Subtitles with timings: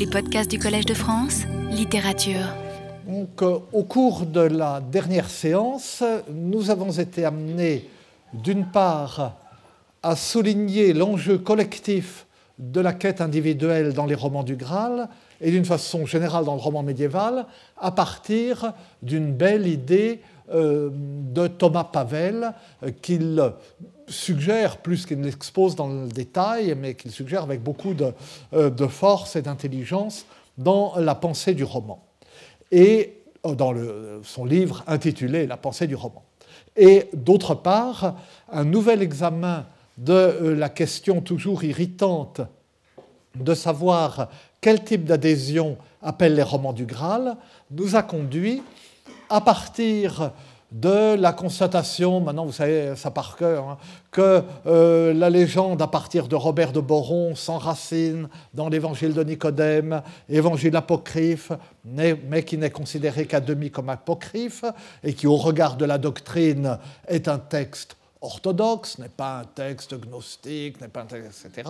[0.00, 2.54] Les podcasts du Collège de France, littérature.
[3.06, 7.86] Donc, euh, au cours de la dernière séance, nous avons été amenés,
[8.32, 9.36] d'une part,
[10.02, 12.24] à souligner l'enjeu collectif
[12.58, 15.06] de la quête individuelle dans les romans du Graal,
[15.38, 17.44] et d'une façon générale dans le roman médiéval,
[17.76, 18.72] à partir
[19.02, 22.54] d'une belle idée euh, de Thomas Pavel,
[22.84, 23.52] euh, qu'il
[24.10, 28.12] suggère, plus qu'il l'expose dans le détail, mais qu'il suggère avec beaucoup de,
[28.52, 30.26] euh, de force et d'intelligence
[30.58, 32.04] dans la pensée du roman.
[32.70, 36.24] Et dans le, son livre intitulé La pensée du roman.
[36.76, 38.16] Et d'autre part,
[38.52, 39.66] un nouvel examen
[39.98, 42.40] de la question toujours irritante
[43.34, 44.28] de savoir
[44.60, 47.36] quel type d'adhésion appelle les romans du Graal
[47.70, 48.62] nous a conduit
[49.28, 50.32] à partir
[50.72, 53.78] de la constatation, maintenant vous savez ça par cœur, hein,
[54.10, 60.02] que euh, la légende à partir de Robert de Boron s'enracine dans l'évangile de Nicodème,
[60.28, 61.52] évangile apocryphe,
[61.84, 64.64] mais qui n'est considéré qu'à demi comme apocryphe,
[65.02, 69.98] et qui au regard de la doctrine est un texte orthodoxe, n'est pas un texte
[69.98, 71.68] gnostique, n'est pas un texte, etc.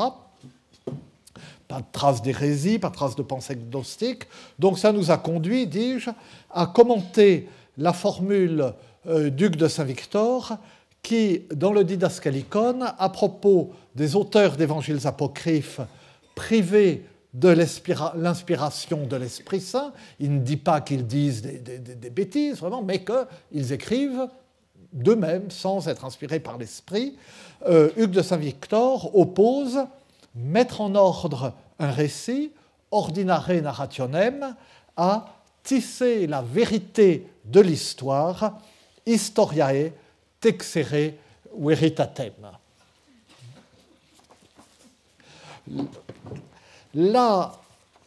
[1.68, 4.24] Pas de trace d'hérésie, pas de trace de pensée gnostique.
[4.58, 6.10] Donc ça nous a conduit, dis-je,
[6.50, 7.48] à commenter
[7.78, 8.70] la formule euh,
[9.06, 10.58] duc de Saint-Victor,
[11.02, 15.80] qui, dans le Didascalicon, à propos des auteurs d'évangiles apocryphes
[16.34, 22.82] privés de l'inspiration de l'Esprit Saint, il ne dit pas qu'ils disent des, bêtises, vraiment,
[22.82, 24.28] mais qu'ils écrivent
[24.92, 27.16] d'eux-mêmes, sans être inspirés par l'Esprit.
[27.68, 29.78] Euh, Hugues de Saint-Victor oppose
[30.34, 32.52] mettre en ordre un récit,
[32.90, 34.56] ordinare narrationem,
[34.96, 35.26] à
[35.62, 38.58] tisser la vérité de l'histoire
[39.12, 39.92] historiae
[40.40, 41.14] texere
[41.58, 42.32] veritatem.
[46.94, 47.52] Là,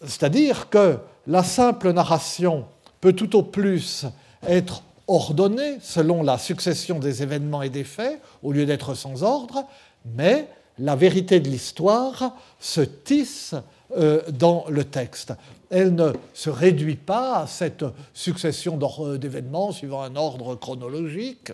[0.02, 2.66] c'est-à-dire que la simple narration
[3.00, 4.06] peut tout au plus
[4.48, 9.66] être ordonnée selon la succession des événements et des faits, au lieu d'être sans ordre,
[10.06, 10.48] mais
[10.80, 13.56] la vérité de l'histoire se tisse
[13.98, 15.34] euh, dans le texte.
[15.70, 18.78] Elle ne se réduit pas à cette succession
[19.18, 21.52] d'événements suivant un ordre chronologique,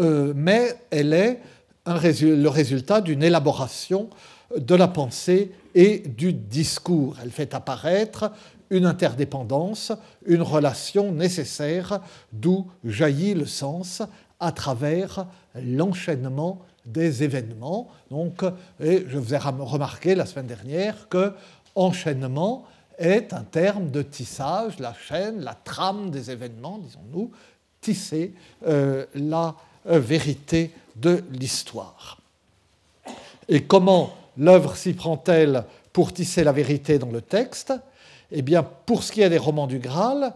[0.00, 1.40] euh, mais elle est
[1.86, 4.08] le résultat d'une élaboration
[4.56, 7.16] de la pensée et du discours.
[7.22, 8.30] Elle fait apparaître
[8.70, 9.92] une interdépendance,
[10.26, 12.00] une relation nécessaire,
[12.32, 14.02] d'où jaillit le sens
[14.40, 17.88] à travers l'enchaînement des événements.
[18.10, 18.42] Donc,
[18.80, 21.32] et je vous ai remarqué la semaine dernière que
[21.74, 22.66] enchaînement
[22.98, 27.30] est un terme de tissage, la chaîne, la trame des événements, disons-nous,
[27.80, 28.34] tisser
[28.66, 29.54] euh, la
[29.86, 32.18] euh, vérité de l'histoire.
[33.48, 37.72] Et comment l'œuvre s'y prend-elle pour tisser la vérité dans le texte?
[38.36, 40.34] Eh bien, pour ce qui est des romans du Graal,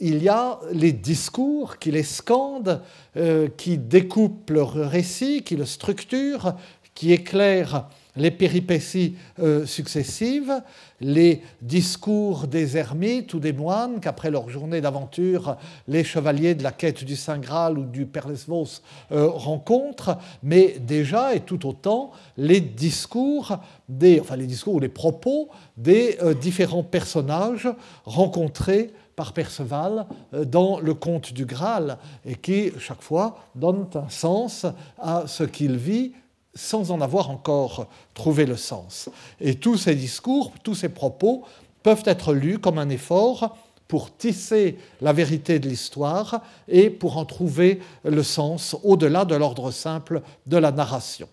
[0.00, 2.80] il y a les discours qui les scandent,
[3.18, 6.54] euh, qui découpent leur récit, qui le structurent,
[6.94, 10.62] qui éclairent les péripéties euh, successives,
[11.00, 15.56] les discours des ermites ou des moines qu'après leur journée d'aventure,
[15.88, 18.80] les chevaliers de la quête du Saint Graal ou du Père Lesvos
[19.12, 23.58] euh, rencontrent, mais déjà et tout autant les discours,
[23.88, 24.36] des, enfin
[24.66, 27.68] ou les propos des différents personnages
[28.04, 34.08] rencontrés par Perceval euh, dans le conte du Graal et qui, chaque fois, donne un
[34.08, 34.66] sens
[34.98, 36.12] à ce qu'il vit
[36.54, 39.08] sans en avoir encore trouvé le sens.
[39.40, 41.44] Et tous ces discours, tous ces propos
[41.82, 43.56] peuvent être lus comme un effort
[43.88, 49.70] pour tisser la vérité de l'histoire et pour en trouver le sens au-delà de l'ordre
[49.70, 51.28] simple de la narration.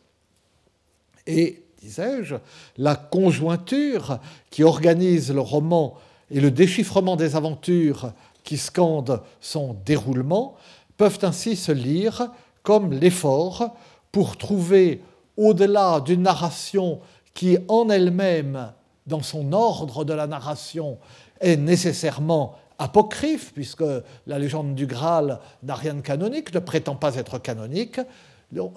[1.28, 2.36] Et, disais-je,
[2.78, 5.96] la conjointure qui organise le roman
[6.30, 8.12] et le déchiffrement des aventures
[8.44, 10.56] qui scandent son déroulement
[10.98, 12.30] peuvent ainsi se lire
[12.64, 13.76] comme l'effort
[14.12, 15.02] pour trouver,
[15.38, 17.00] au-delà d'une narration
[17.34, 18.72] qui en elle-même,
[19.08, 20.98] dans son ordre de la narration,
[21.40, 23.84] est nécessairement apocryphe, puisque
[24.28, 28.00] la légende du Graal n'a rien de canonique, ne prétend pas être canonique,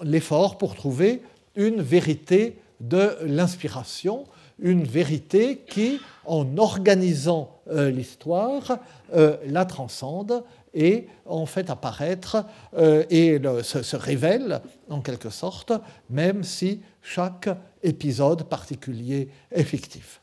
[0.03, 1.21] l'effort pour trouver
[1.55, 4.25] une vérité de l'inspiration,
[4.59, 8.77] une vérité qui, en organisant euh, l'histoire,
[9.15, 10.43] euh, la transcende
[10.75, 12.45] et en fait apparaître
[12.77, 15.73] euh, et se, révèle en quelque sorte,
[16.09, 17.49] même si chaque
[17.81, 20.21] épisode particulier est fictif.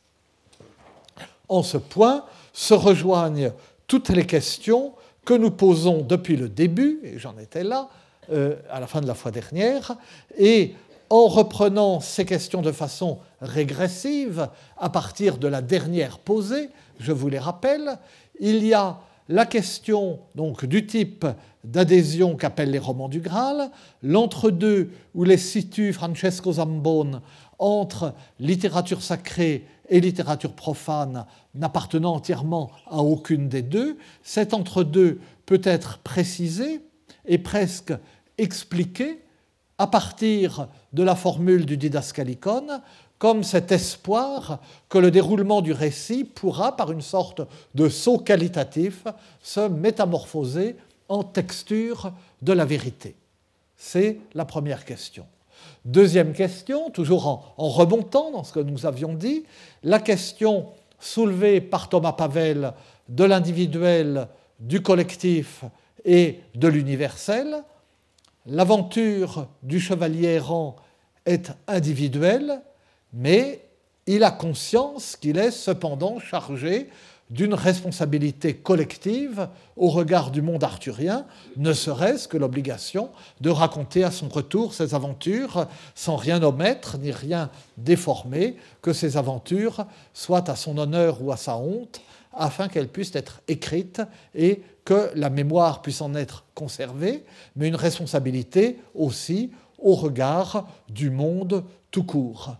[1.48, 3.52] En ce point se rejoignent
[3.86, 4.92] toutes les questions
[5.24, 7.88] que nous posons depuis le début, et j'en étais là
[8.70, 9.96] à la fin de la fois dernière,
[10.38, 10.74] et
[11.12, 14.48] en reprenant ces questions de façon régressive,
[14.78, 17.98] à partir de la dernière posée, je vous les rappelle,
[18.40, 18.98] il y a
[19.28, 21.26] la question donc du type
[21.64, 23.70] d'adhésion qu'appellent les romans du Graal,
[24.02, 27.20] l'entre-deux où les situe Francesco Zambone
[27.58, 33.96] entre littérature sacrée et littérature profane n'appartenant entièrement à aucune des deux.
[34.22, 36.80] Cet entre-deux peut être précisé
[37.26, 37.92] et presque
[38.38, 39.20] expliqué
[39.78, 42.80] à partir de la formule du didascalicon
[43.22, 44.58] comme cet espoir
[44.88, 47.42] que le déroulement du récit pourra, par une sorte
[47.72, 49.04] de saut qualitatif,
[49.40, 50.74] se métamorphoser
[51.08, 52.10] en texture
[52.42, 53.14] de la vérité.
[53.76, 55.24] C'est la première question.
[55.84, 59.44] Deuxième question, toujours en, remontant dans ce que nous avions dit,
[59.84, 60.66] la question
[60.98, 62.72] soulevée par Thomas Pavel
[63.08, 64.26] de l'individuel,
[64.58, 65.62] du collectif
[66.04, 67.62] et de l'universel.
[68.46, 70.74] L'aventure du chevalier errant
[71.24, 72.62] est individuelle,
[73.12, 73.66] mais
[74.06, 76.88] il a conscience qu'il est cependant chargé
[77.30, 81.24] d'une responsabilité collective au regard du monde arthurien,
[81.56, 83.08] ne serait-ce que l'obligation
[83.40, 89.16] de raconter à son retour ses aventures sans rien omettre ni rien déformer, que ces
[89.16, 92.02] aventures soient à son honneur ou à sa honte,
[92.34, 94.02] afin qu'elles puissent être écrites
[94.34, 97.24] et que la mémoire puisse en être conservée,
[97.56, 102.56] mais une responsabilité aussi au regard du monde tout court.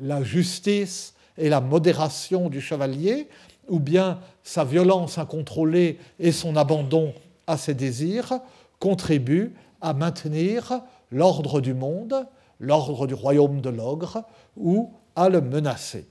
[0.00, 3.28] La justice et la modération du chevalier
[3.68, 7.14] ou bien sa violence incontrôlée et son abandon
[7.46, 8.40] à ses désirs
[8.78, 10.80] contribuent à maintenir
[11.10, 12.26] l'ordre du monde,
[12.60, 14.24] l'ordre du royaume de l'ogre,
[14.56, 16.06] ou à le menacer.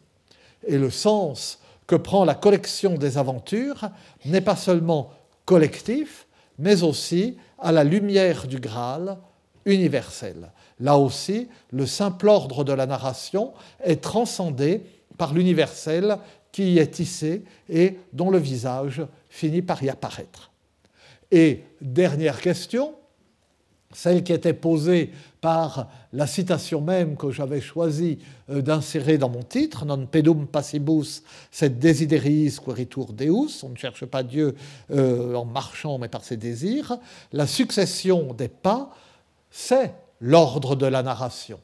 [0.67, 3.89] Et le sens que prend la collection des aventures
[4.25, 5.09] n'est pas seulement
[5.45, 6.27] collectif,
[6.59, 9.17] mais aussi à la lumière du Graal
[9.65, 10.51] universel.
[10.81, 14.83] Là aussi, le simple ordre de la narration est transcendé
[15.17, 16.17] par l'universel
[16.51, 20.51] qui y est tissé et dont le visage finit par y apparaître.
[21.31, 22.95] Et dernière question,
[23.93, 28.19] celle qui était posée par la citation même que j'avais choisi
[28.49, 34.05] euh, d'insérer dans mon titre, Non pedum passibus, sed desideriis queritur Deus, on ne cherche
[34.05, 34.55] pas Dieu
[34.91, 36.97] euh, en marchant mais par ses désirs,
[37.33, 38.91] la succession des pas,
[39.49, 41.59] c'est l'ordre de la narration.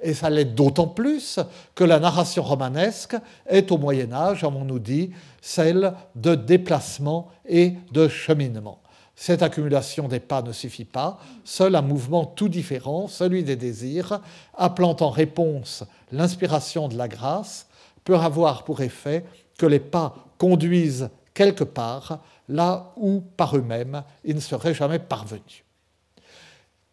[0.00, 1.40] Et ça l'est d'autant plus
[1.74, 3.16] que la narration romanesque
[3.46, 5.10] est au Moyen Âge, on nous dit,
[5.42, 8.80] celle de déplacement et de cheminement.
[9.16, 14.20] Cette accumulation des pas ne suffit pas, seul un mouvement tout différent, celui des désirs,
[14.56, 15.82] appelant en réponse
[16.12, 17.66] l'inspiration de la grâce,
[18.04, 19.24] peut avoir pour effet
[19.58, 25.64] que les pas conduisent quelque part, là où par eux-mêmes ils ne seraient jamais parvenus.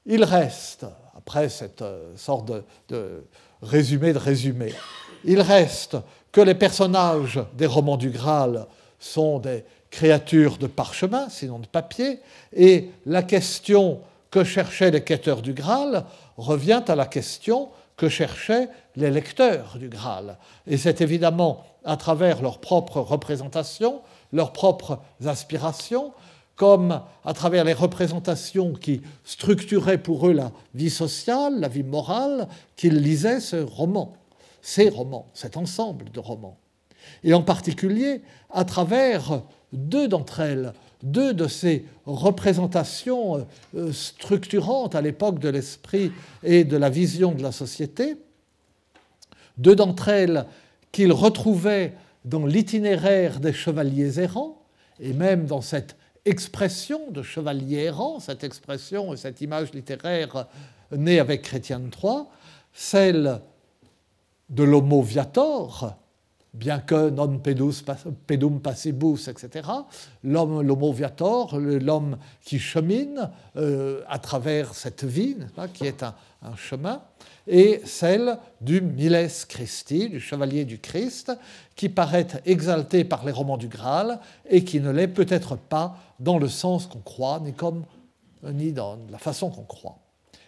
[0.08, 0.88] Il reste
[1.26, 2.52] après cette euh, sorte
[2.90, 3.24] de,
[3.64, 4.74] résumé de résumé.
[5.24, 5.98] Il reste
[6.32, 8.68] que les personnages des romans du Graal
[9.00, 12.20] sont des créatures de parchemin, sinon de papier,
[12.54, 16.06] et la question que cherchaient les quêteurs du Graal
[16.38, 20.38] revient à la question que cherchaient les lecteurs du Graal.
[20.68, 24.02] Et c'est évidemment à travers leurs propres représentations,
[24.32, 26.14] leurs propres aspirations,
[26.56, 32.48] comme à travers les représentations qui structuraient pour eux la vie sociale, la vie morale,
[32.76, 34.14] qu'ils lisaient ce roman,
[34.62, 36.58] ces romans, cet ensemble de romans.
[37.24, 38.22] Et en particulier
[38.52, 39.42] à travers
[39.74, 43.46] deux d'entre elles, deux de ces représentations
[43.76, 46.12] euh, structurantes à l'époque de l'esprit
[46.44, 48.16] et de la vision de la société,
[49.58, 50.46] deux d'entre elles
[50.92, 51.94] qu'ils retrouvaient
[52.24, 54.62] dans l'itinéraire des chevaliers errants,
[55.00, 55.96] et même dans cette
[56.26, 60.48] expression de chevalier errant, cette expression et cette image littéraire
[60.92, 62.24] née avec Chrétien III,
[62.74, 63.42] celle
[64.50, 65.96] de l'homo viator,
[66.56, 69.70] bien que non pedum passibus, etc.,
[70.24, 75.36] l'homo viator, l'homme qui chemine euh, à travers cette vie,
[75.74, 77.02] qui est un, un chemin,
[77.48, 81.32] et celle du Miles Christi, du chevalier du Christ,
[81.76, 84.20] qui paraît exalté par les romans du Graal
[84.50, 87.84] et qui ne l'est peut-être pas dans le sens qu'on croit, ni, comme,
[88.44, 90.00] ni dans la façon qu'on croit.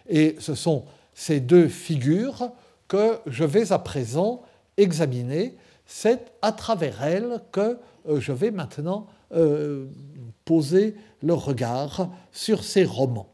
[0.08, 0.84] Et ce sont
[1.14, 2.50] ces deux figures
[2.88, 4.42] que je vais à présent
[4.76, 5.54] examiner.
[5.90, 9.86] C'est à travers elles que euh, je vais maintenant euh,
[10.44, 13.30] poser le regard sur ces romans.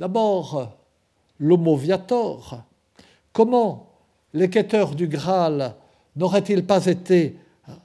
[0.00, 0.76] D'abord,
[1.38, 2.62] l'homo viator.
[3.32, 3.92] Comment
[4.34, 5.76] les quêteurs du Graal
[6.16, 7.38] n'auraient-ils pas été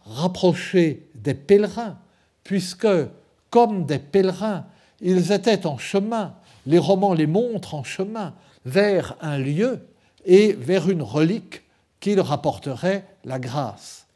[0.06, 1.98] rapprochés des pèlerins,
[2.44, 2.88] puisque,
[3.52, 4.66] comme des pèlerins,
[5.02, 6.36] ils étaient en chemin,
[6.66, 8.34] les romans les montrent en chemin,
[8.66, 9.86] vers un lieu
[10.26, 11.64] et vers une relique
[12.04, 14.08] qui leur apporterait la grâce.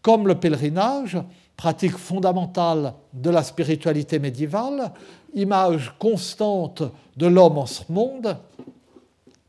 [0.00, 1.18] Comme le pèlerinage,
[1.56, 4.92] pratique fondamentale de la spiritualité médiévale,
[5.34, 6.84] image constante
[7.16, 8.36] de l'homme en ce monde,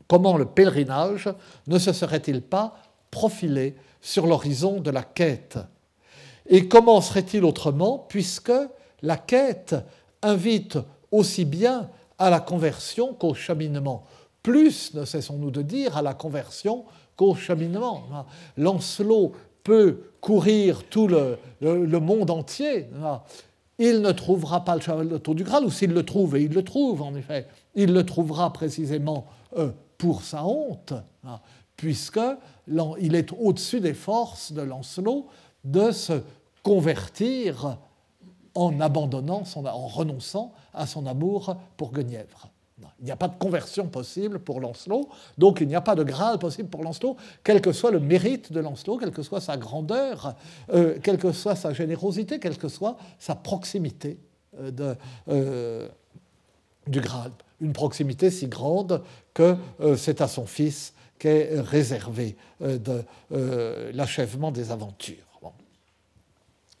[0.08, 1.32] comment le pèlerinage
[1.68, 2.74] ne se serait-il pas
[3.12, 5.60] profilé sur l'horizon de la quête?
[6.48, 8.50] Et comment serait-il autrement puisque
[9.02, 9.76] la quête
[10.22, 10.78] invite
[11.12, 14.02] aussi bien à la conversion qu'au cheminement?
[14.42, 16.84] Plus, ne cessons-nous de dire, à la conversion
[17.18, 18.04] qu'au cheminement.
[18.56, 19.32] Lancelot
[19.64, 21.36] peut courir tout le,
[22.00, 22.86] monde entier.
[23.78, 26.62] Il ne trouvera pas le tour du Graal, ou s'il le trouve, et il le
[26.62, 30.94] trouve en effet, il le trouvera précisément euh, pour sa honte,
[31.24, 31.40] hein,
[31.76, 35.26] puisqu'il est au-dessus des forces de Lancelot
[35.64, 36.22] de se
[36.62, 37.78] convertir
[38.54, 42.50] en abandonnant, en renonçant à son amour pour Guenièvre.
[43.00, 46.02] Il n'y a pas de conversion possible pour Lancelot, donc il n'y a pas de
[46.02, 49.56] grade possible pour Lancelot, quel que soit le mérite de Lancelot, quelle que soit sa
[49.56, 50.34] grandeur,
[50.72, 54.18] euh, quelle que soit sa générosité, quelle que soit sa proximité
[54.60, 54.94] euh,
[55.28, 55.88] euh,
[56.86, 57.32] du Graal.
[57.60, 59.02] Une proximité si grande
[59.34, 59.56] que
[59.96, 62.36] c'est à son fils qu'est réservé
[63.92, 65.16] l'achèvement des aventures.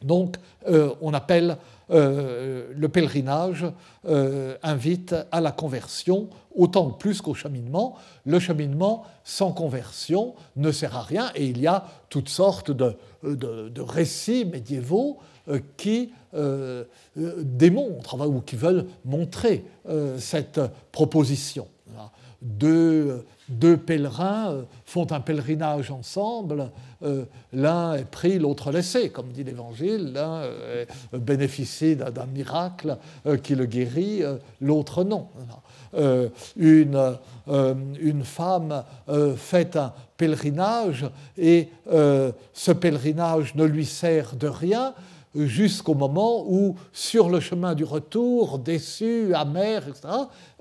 [0.00, 1.58] Donc on appelle
[1.90, 3.64] euh, le pèlerinage
[4.06, 7.96] euh, invite à la conversion autant plus qu'au cheminement.
[8.26, 12.96] Le cheminement sans conversion ne sert à rien et il y a toutes sortes de,
[13.80, 15.18] récits médiévaux
[15.48, 16.12] euh, qui
[17.16, 19.64] démontrent ou qui veulent montrer
[20.18, 20.60] cette
[20.92, 21.66] proposition.
[22.42, 26.70] Deux, deux pèlerins euh, font un pèlerinage ensemble,
[27.02, 32.96] euh, l'un est pris, l'autre laissé, comme dit l'Évangile, l'un euh, bénéficie d'un miracle
[33.42, 34.22] qui le guérit,
[34.60, 35.28] l'autre non.
[36.56, 37.16] Une,
[38.00, 38.84] une, femme
[39.36, 44.94] fait un pèlerinage et ce pèlerinage ne lui sert de rien
[45.34, 50.08] jusqu'au moment où, sur le chemin du retour, déçue, amère, etc.,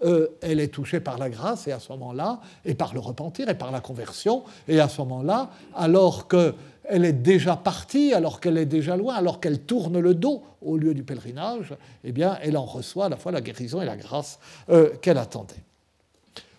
[0.03, 3.50] euh, elle est touchée par la grâce, et à ce moment-là, et par le repentir,
[3.50, 8.57] et par la conversion, et à ce moment-là, alors qu'elle est déjà partie, alors qu'elle
[8.57, 12.57] est déjà loin, alors qu'elle tourne le dos au lieu du pèlerinage, eh bien, elle
[12.57, 15.63] en reçoit à la fois la guérison et la grâce euh, qu'elle attendait.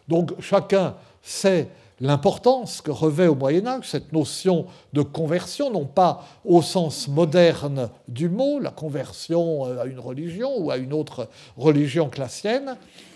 [0.09, 1.69] Donc chacun sait
[2.01, 7.91] l'importance que revêt au Moyen Âge cette notion de conversion, non pas au sens moderne
[8.07, 12.21] du mot, la conversion euh, à une religion ou à une autre religion que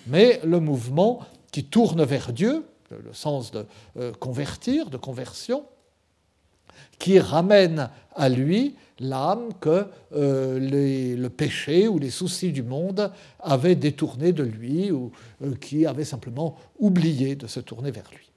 [0.06, 1.20] mais le mouvement
[1.52, 3.66] qui tourne vers Dieu, le sens de
[3.98, 5.64] euh, convertir, de conversion,
[6.98, 13.10] qui ramène à lui l'âme que euh, le péché ou les soucis du monde
[13.40, 15.10] avaient détourné de lui ou
[15.60, 18.31] qui avait simplement oublié de se tourner vers lui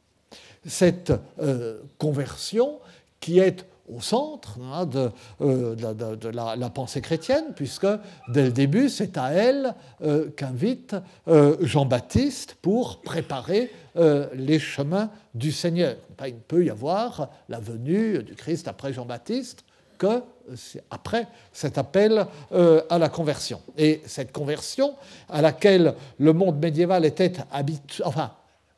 [0.66, 2.80] cette euh, conversion
[3.20, 4.90] qui est au centre hein,
[5.42, 7.86] euh, de, la, pensée chrétienne, puisque
[8.30, 10.96] dès le début, c'est à elle euh, qu'invite
[11.62, 13.72] Jean-Baptiste pour préparer
[14.34, 15.96] les chemins du Seigneur.
[16.26, 19.64] Il ne peut y avoir la venue du Christ après Jean-Baptiste
[19.98, 20.22] que
[20.90, 23.62] après cet appel à la conversion.
[23.78, 24.96] Et cette conversion
[25.30, 27.34] à laquelle le monde médiéval était
[28.04, 28.34] enfin,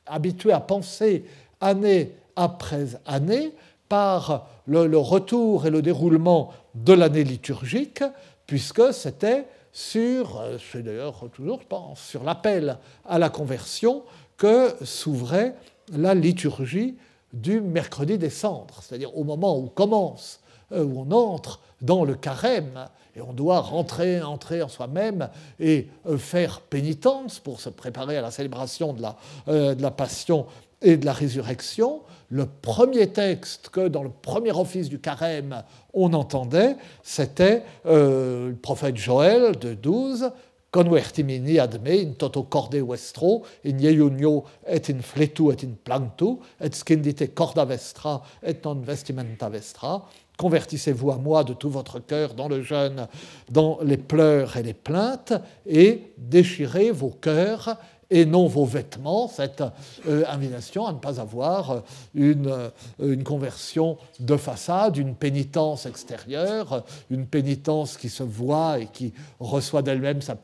[0.06, 1.26] habitué à penser
[1.62, 3.54] année après année
[3.90, 8.04] par le, retour et le déroulement de l'année liturgique,
[8.46, 14.04] puisque c'était sur, euh, c'est d'ailleurs toujours, je pense, sur l'appel à la conversion
[14.38, 15.56] que s'ouvrait
[15.96, 16.96] la liturgie
[17.34, 20.40] du mercredi des cendres, c'est-à-dire au moment où commence,
[20.72, 25.88] euh, où on entre dans le carême, et on doit rentrer, entrer en soi-même et
[26.08, 29.16] euh, faire pénitence pour se préparer à la célébration de la,
[29.48, 30.46] de la passion
[30.82, 36.14] et de la résurrection, le premier texte que dans le premier office du carême on
[36.14, 40.32] entendait, c'était euh, le prophète Joël de 12,
[40.70, 46.72] Convertimini ad me in toto corde vestro, in et in fletu et in plantu, et
[46.72, 50.06] scindite corda vestra et non vestimenta vestra.
[50.38, 53.08] Convertissez-vous à moi de tout votre cœur dans le jeûne,
[53.50, 55.34] dans les pleurs et les plaintes,
[55.66, 57.78] et déchirez vos cœurs
[58.10, 59.64] et non vos vêtements, cette
[60.08, 61.80] euh, invitation à ne pas avoir euh,
[62.16, 68.88] une, euh, une, conversion de façade, une pénitence extérieure, une pénitence qui se voit et
[68.88, 70.38] qui reçoit d'elle-même sa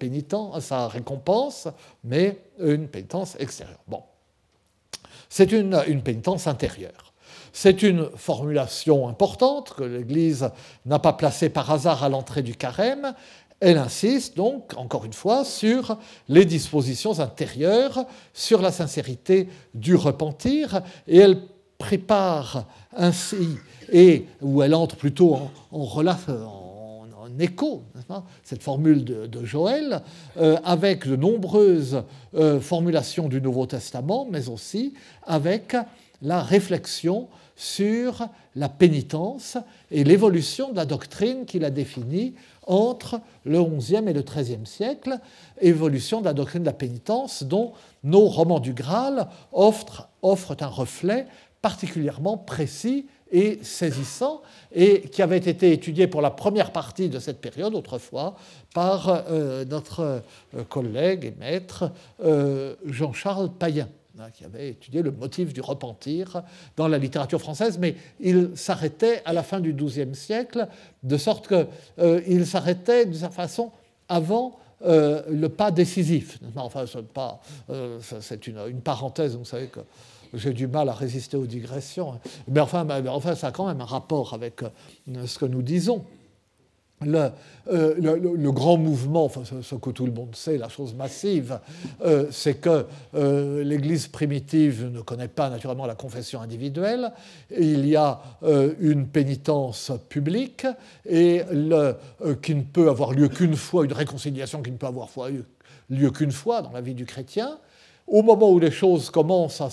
[0.60, 1.68] sa récompense,
[2.04, 3.80] mais une pénitence extérieure.
[3.88, 4.04] Bon.
[5.30, 7.14] C'est une, une pénitence intérieure.
[7.56, 10.50] C'est une formulation importante que l'Église
[10.88, 13.14] n'a pas placée par hasard à l'entrée du carême.
[13.64, 20.82] Elle insiste donc, encore une fois, sur les dispositions intérieures, sur la sincérité du repentir,
[21.08, 21.38] et elle
[21.78, 22.66] prépare
[22.96, 23.58] ainsi,
[23.90, 27.84] et où elle entre plutôt en, en, écho,
[28.44, 30.02] cette formule de, Joël,
[30.38, 32.04] euh, avec de nombreuses
[32.36, 34.94] euh, formulations du Nouveau Testament, mais aussi
[35.26, 35.76] avec
[36.22, 39.58] la réflexion sur la pénitence
[39.90, 42.34] et l'évolution de la doctrine qu'il a définie
[42.68, 45.20] entre le XIe et le XIIIe siècle,
[45.62, 51.28] évolution de la doctrine de la pénitence dont nos romans du Graal offrent, un reflet
[51.62, 54.42] particulièrement précis et saisissant,
[54.72, 58.36] et qui avait été étudié pour la première partie de cette période autrefois
[58.76, 60.22] par euh, notre
[60.56, 61.92] euh, collègue et maître
[62.24, 63.90] euh, Jean-Charles Payen.
[64.20, 66.44] Hein, qui avait étudié le motif du repentir
[66.78, 70.68] dans la littérature française, mais il s'arrêtait à la fin du XIIe siècle,
[71.02, 71.66] de sorte qu'il
[71.98, 73.72] euh, s'arrêtait de sa façon
[74.08, 76.38] avant euh, le pas décisif.
[76.56, 76.86] Enfin,
[77.72, 79.80] euh, c'est une, parenthèse, vous savez que
[80.36, 83.82] j'ai du mal à résister aux digressions, mais enfin, mais enfin ça a quand même
[83.82, 84.62] un rapport avec
[85.26, 86.06] ce que nous disons.
[87.72, 91.60] Euh, le, grand mouvement, enfin, ce, que tout le monde sait, la chose massive,
[92.04, 97.12] euh, c'est que euh, l'Église primitive ne connaît pas naturellement la confession individuelle.
[97.58, 98.22] Il y a
[98.80, 100.68] une pénitence publique
[101.10, 101.42] et
[102.42, 105.10] qui ne peut avoir lieu qu'une fois, une réconciliation qui ne peut avoir
[105.90, 107.58] lieu qu'une fois dans la vie du chrétien.
[108.08, 109.70] Au moment où les choses commencent à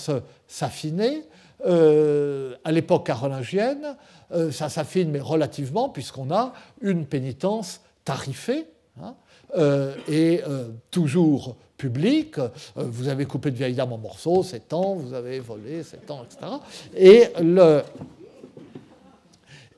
[0.47, 1.25] s'affiner,
[1.65, 3.97] à l'époque carolingienne,
[4.33, 8.67] euh, ça s'affine, mais relativement, puisqu'on a une pénitence tarifée.
[9.03, 9.15] Hein,
[9.57, 12.37] euh, et euh, toujours publique.
[12.77, 16.25] vous avez coupé de vieille dame en morceaux, c'est temps, vous avez volé, c'est temps,
[16.25, 16.39] etc.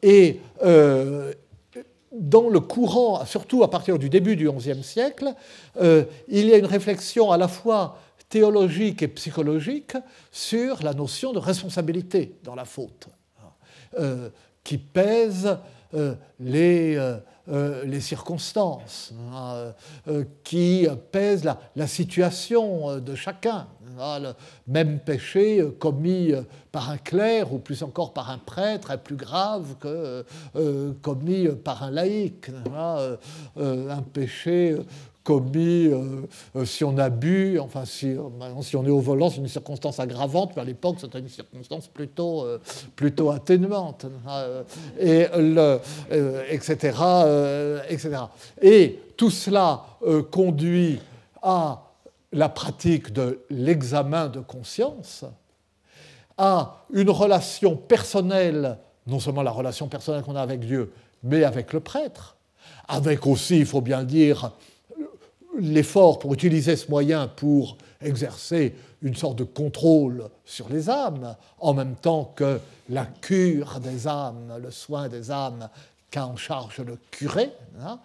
[0.03, 0.41] Et
[2.11, 5.33] dans le courant, surtout à partir du début du XIe siècle,
[5.81, 7.99] il y a une réflexion à la fois
[8.33, 9.95] théologique et psychologique
[10.31, 13.09] sur la notion de responsabilité dans la faute.
[13.99, 14.31] Euh,
[14.65, 15.59] qui pèse
[15.93, 19.75] euh, les, euh, les, circonstances, hein,
[20.45, 23.67] qui pèse la, la, situation de chacun.
[23.99, 24.33] Hein, le
[24.69, 26.33] même péché commis
[26.71, 30.25] par un clerc ou plus encore par un prêtre est plus grave que
[31.03, 32.51] commis par un laïc.
[32.73, 33.19] Hein,
[33.57, 34.77] un péché
[35.25, 36.23] commis euh,
[36.57, 38.17] euh, si on a bu, enfin si,
[38.63, 41.89] si, on est au volant, c'est une circonstance aggravante, mais à l'époque c'était une circonstance
[41.89, 42.59] plutôt, euh,
[42.97, 44.07] plutôt atténuante,
[46.51, 46.97] etc.,
[47.89, 48.11] etc.
[48.61, 49.85] Et tout cela
[50.31, 51.01] conduit
[51.43, 51.83] à
[52.33, 55.25] la pratique de l'examen de conscience,
[56.39, 61.73] à une relation personnelle, non seulement la relation personnelle qu'on a avec Dieu, mais avec
[61.73, 62.37] le prêtre,
[62.89, 64.53] avec aussi, il faut bien dire,
[65.59, 71.75] l'effort pour utiliser ce moyen pour exercer une sorte de contrôle sur les âmes, en
[71.75, 75.69] même temps que la cure des âmes, le soin des âmes
[76.11, 77.51] qu'a en charge le curé.
[77.81, 77.99] Hein.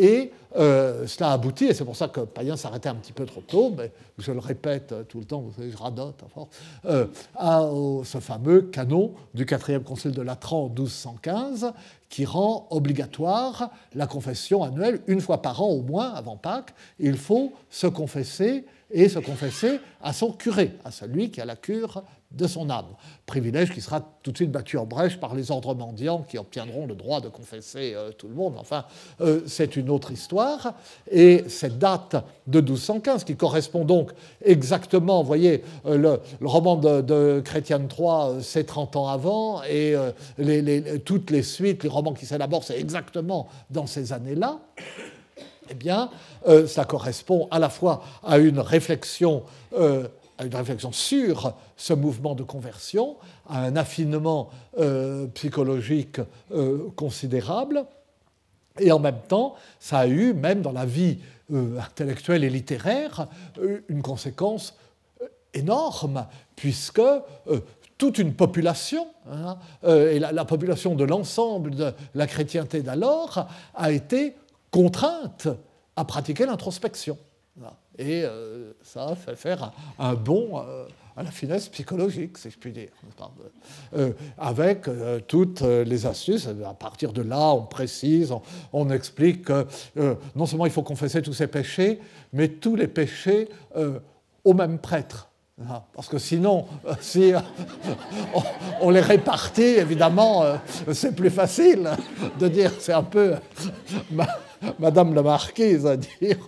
[0.00, 3.42] Et euh, cela aboutit, et c'est pour ça que Payen s'arrêtait un petit peu trop
[3.42, 7.68] tôt, mais je le répète tout le temps, vous savez, je radote à euh, à
[8.04, 11.72] ce fameux canon du quatrième concile de Latran en 1215,
[12.08, 16.74] qui rend obligatoire la confession annuelle une fois par an au moins avant Pâques.
[16.98, 21.56] Il faut se confesser et se confesser à son curé, à celui qui a la
[21.56, 22.86] cure de son âme.
[23.26, 26.86] Privilège qui sera tout de suite battu en brèche par les ordres mendiants qui obtiendront
[26.86, 28.54] le droit de confesser euh, tout le monde.
[28.58, 28.84] Enfin,
[29.20, 30.74] euh, c'est une autre histoire.
[31.10, 32.16] Et cette date
[32.46, 34.12] de 1215, qui correspond donc
[34.44, 39.94] exactement, vous voyez, euh, le, roman de, Chrétien III, c'est 30 ans avant, et
[41.04, 44.58] toutes les suites, les romans qui s'élaborent, c'est exactement dans ces années-là.
[45.70, 46.10] Eh bien,
[46.66, 49.44] ça correspond à la fois à une réflexion
[50.40, 54.48] à une réflexion sur ce mouvement de conversion, à un affinement
[54.78, 56.18] euh, psychologique
[56.50, 57.84] euh, considérable.
[58.78, 61.18] Et en même temps, ça a eu, même dans la vie
[61.52, 63.28] euh, intellectuelle et littéraire,
[63.88, 64.74] une conséquence
[65.52, 66.26] énorme,
[66.56, 67.02] puisque
[67.98, 73.90] toute une population, hein, et la, la, population de l'ensemble de la chrétienté d'alors, a
[73.90, 74.36] été
[74.70, 75.48] contrainte
[75.96, 77.18] à pratiquer l'introspection.
[78.00, 80.86] Et euh, ça fait faire un, bond euh,
[81.18, 82.88] à la finesse psychologique, si je puis dire,
[83.94, 84.88] euh, avec
[85.28, 86.48] toutes les astuces.
[86.66, 88.32] À partir de là, on précise,
[88.72, 89.66] on, explique que
[90.34, 92.00] non seulement il faut confesser tous ses péchés,
[92.32, 93.50] mais tous les péchés
[94.44, 95.28] au même prêtre.
[95.60, 96.64] Hein, parce que sinon,
[97.02, 97.34] si
[98.80, 100.42] on, les répartit, évidemment,
[100.94, 101.90] c'est plus facile
[102.38, 103.34] de dire, c'est un peu
[104.78, 106.38] Madame la marquise à dire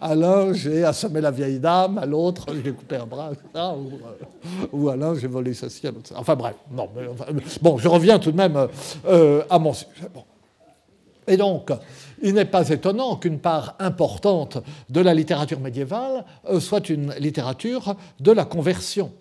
[0.00, 3.30] à l'un j'ai assommé la vieille dame, à l'autre j'ai coupé un bras,
[4.72, 6.12] ou, à l'un j'ai volé ceci, à l'autre.
[6.16, 6.88] Enfin bref, non,
[7.62, 8.68] bon, je reviens tout de même
[9.50, 10.08] à mon sujet.
[11.28, 11.70] Et donc,
[12.22, 14.58] il n'est pas étonnant qu'une part importante
[14.88, 19.12] de la littérature médiévale euh, soit une littérature de la conversion.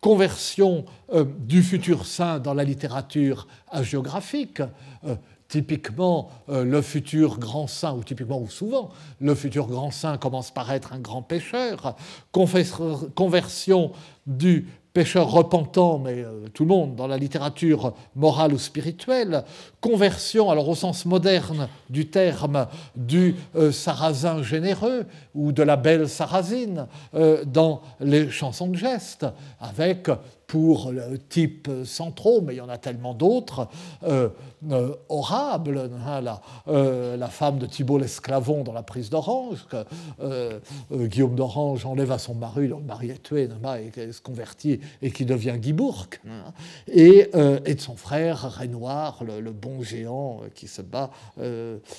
[0.00, 4.62] Conversion euh, du futur saint dans la littérature hagiographique,
[5.04, 5.16] euh,
[5.52, 8.88] typiquement le futur grand saint, ou typiquement ou souvent,
[9.20, 11.94] le futur grand saint commence par être un grand pécheur,
[12.32, 13.92] conversion
[14.26, 19.44] du pécheur repentant, mais euh, tout le monde dans la littérature morale ou spirituelle,
[19.80, 26.08] conversion, alors au sens moderne du terme, du euh, sarrasin généreux ou de la belle
[26.08, 29.26] sarrasine euh, dans les chansons de geste,
[29.60, 30.08] avec
[30.52, 33.68] pour le type centraux, mais il y en a tellement d'autres,
[34.02, 34.28] euh,
[34.70, 39.82] euh hein, la, euh, la, femme de Thibault l'Esclavon dans la prise d'Orange, que
[40.20, 40.60] euh,
[40.92, 43.48] Guillaume d'Orange enlève à son mari, le mari est tué,
[43.96, 46.52] et se convertit et qui devient Guy Bourque, hein,
[46.86, 47.30] et,
[47.64, 51.08] et, de son frère Renoir, le, le, bon géant qui se bat,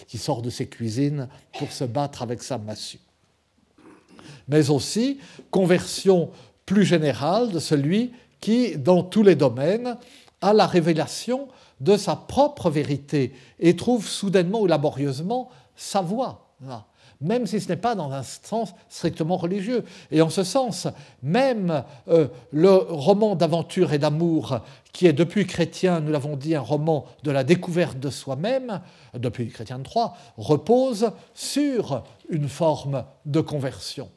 [0.08, 3.00] qui sort de ses cuisines pour se battre avec sa massue.
[4.48, 5.18] Mais aussi
[5.50, 6.30] conversion
[6.66, 8.12] plus générale de celui
[8.44, 9.96] qui, dans tous les domaines,
[10.42, 11.48] a la révélation
[11.80, 16.50] de sa propre vérité et trouve soudainement ou laborieusement sa voie,
[17.22, 19.86] même si ce n'est pas dans un sens strictement religieux.
[20.12, 20.90] Et en ce sens,
[21.22, 24.60] même euh, le roman d'aventure et d'amour,
[24.92, 28.82] qui est depuis Chrétien, nous l'avons dit, un roman de la découverte de soi-même,
[29.14, 34.10] depuis Chrétien de Troyes, repose sur une forme de conversion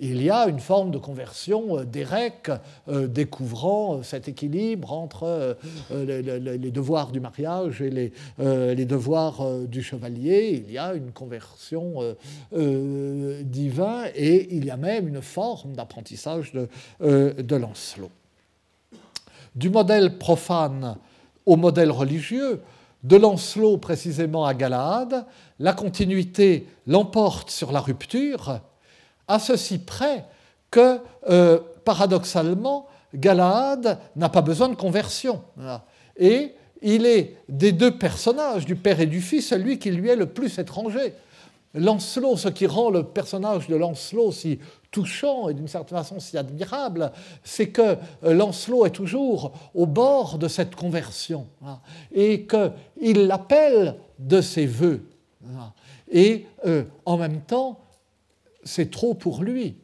[0.00, 2.50] il y a une forme de conversion euh, d'Érec
[2.88, 5.56] euh, découvrant euh, cet équilibre entre
[5.90, 10.64] les, devoirs du mariage et les, devoirs du chevalier.
[10.66, 12.16] Il y a une conversion
[12.52, 16.68] divine et il y a même une forme d'apprentissage de,
[17.00, 18.10] de Lancelot.
[19.54, 20.96] Du modèle profane
[21.46, 22.60] au modèle religieux,
[23.04, 25.26] de Lancelot précisément à Galahad,
[25.58, 28.60] la continuité l'emporte sur la rupture
[29.28, 30.24] à ceci près
[30.70, 35.42] que, euh, paradoxalement, Galahad n'a pas besoin de conversion.
[36.16, 40.16] Et il est des deux personnages, du père et du fils, celui qui lui est
[40.16, 41.14] le plus étranger.
[41.74, 44.58] Lancelot, ce qui rend le personnage de Lancelot si
[44.90, 47.12] touchant et d'une certaine façon si admirable,
[47.44, 51.46] c'est que euh, Lancelot est toujours au bord de cette conversion
[52.12, 55.06] et qu'il l'appelle de ses voeux.
[56.10, 57.80] Et euh, en même temps,
[58.68, 59.76] c'est trop pour lui.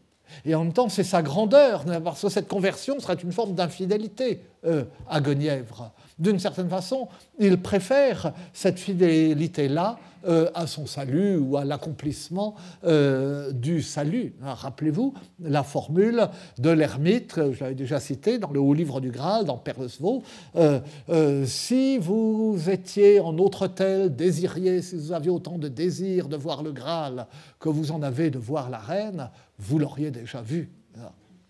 [0.44, 4.42] Et en même temps, c'est sa grandeur, parce que cette conversion serait une forme d'infidélité
[4.64, 5.92] euh, à Guenièvre.
[6.18, 13.52] D'une certaine façon, il préfère cette fidélité-là euh, à son salut ou à l'accomplissement euh,
[13.52, 14.34] du salut.
[14.42, 19.10] Hein, rappelez-vous la formule de l'ermite, que j'avais déjà citée dans le haut livre du
[19.10, 20.22] Graal, dans Perlesvaux.
[20.56, 26.36] Euh, si vous étiez en autre tel, désiriez, si vous aviez autant de désir de
[26.36, 27.26] voir le Graal
[27.60, 30.70] que vous en avez de voir la reine, vous l'auriez déjà vu.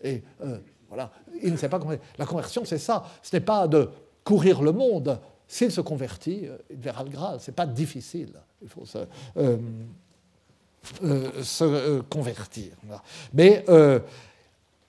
[0.03, 0.23] Et
[0.89, 1.11] voilà,
[1.43, 1.95] il ne sait pas comment.
[2.19, 3.05] La conversion, c'est ça.
[3.23, 3.89] Ce n'est pas de
[4.25, 5.21] courir le monde.
[5.47, 7.41] S'il se convertit, il verra le Graal.
[7.41, 8.33] Ce n'est pas difficile
[8.65, 8.99] il faut se,
[9.37, 9.59] euh,
[11.05, 12.73] euh, euh, convertir.
[13.33, 13.65] Mais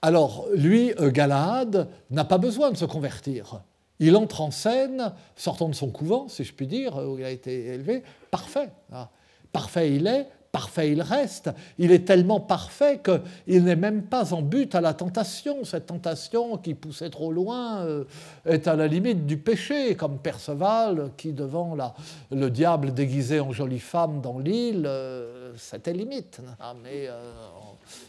[0.02, 3.62] alors, lui, Galahad, n'a pas besoin de se convertir.
[3.98, 7.30] Il entre en scène, sortant de son couvent, si je puis dire, où il a
[7.30, 8.70] été élevé, parfait.
[9.52, 11.50] Parfait il est, parfait il reste.
[11.78, 15.64] Il est tellement parfait qu'il n'est même pas en but à la tentation.
[15.64, 18.04] Cette tentation qui poussait trop loin euh,
[18.46, 21.76] est à la limite du péché, comme Perceval qui, devant
[22.30, 26.40] le diable déguisé en jolie femme dans l'île, euh, c'était limite.
[26.58, 27.20] Ah, mais euh,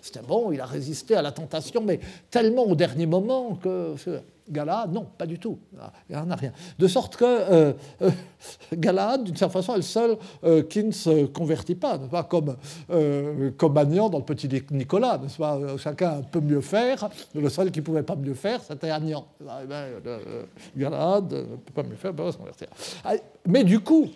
[0.01, 1.99] c'était bon, il a résisté à la tentation, mais
[2.31, 3.95] tellement au dernier moment que
[4.49, 5.59] Galahad, non, pas du tout.
[6.09, 6.51] Il n'y en a rien.
[6.79, 11.25] De sorte que euh, euh, d'une certaine façon, est le seul euh, qui ne se
[11.25, 12.55] convertit pas, pas comme,
[13.57, 17.09] comme Agnan dans le petit Nicolas, pas Chacun peut mieux faire.
[17.35, 19.25] Le seul qui ne pouvait pas mieux faire, c'était Agnan.
[19.47, 19.85] Ah, eh ben,
[20.75, 22.67] Galahad ne peut pas mieux faire, il peut se convertir.
[23.03, 23.13] Ah,
[23.45, 24.07] mais du coup,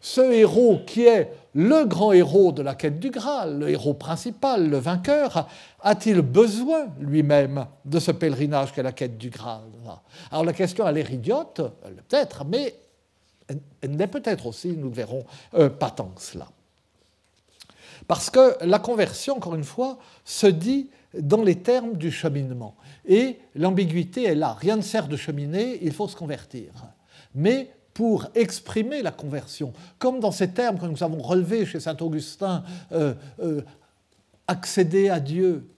[0.00, 4.68] ce héros qui est le grand héros de la quête du Graal, le héros principal,
[4.68, 5.48] le vainqueur,
[5.80, 9.62] a-t-il besoin lui-même de ce pèlerinage qu'est la quête du Graal?
[10.30, 11.60] Alors la question, elle est idiote,
[12.08, 12.74] peut-être, mais
[13.80, 16.46] elle n'est peut-être aussi, nous verrons euh, pas tant cela.
[18.06, 22.76] Parce que la conversion, encore une fois, se dit dans les termes du cheminement.
[23.06, 24.56] Et l'ambiguïté est là.
[24.58, 26.72] Rien ne sert de cheminer, il faut se convertir.
[27.34, 31.98] Mais pour exprimer la conversion, comme dans ces termes que nous avons relevés chez saint
[32.00, 33.60] Augustin, euh, euh,
[34.48, 35.68] accéder à Dieu,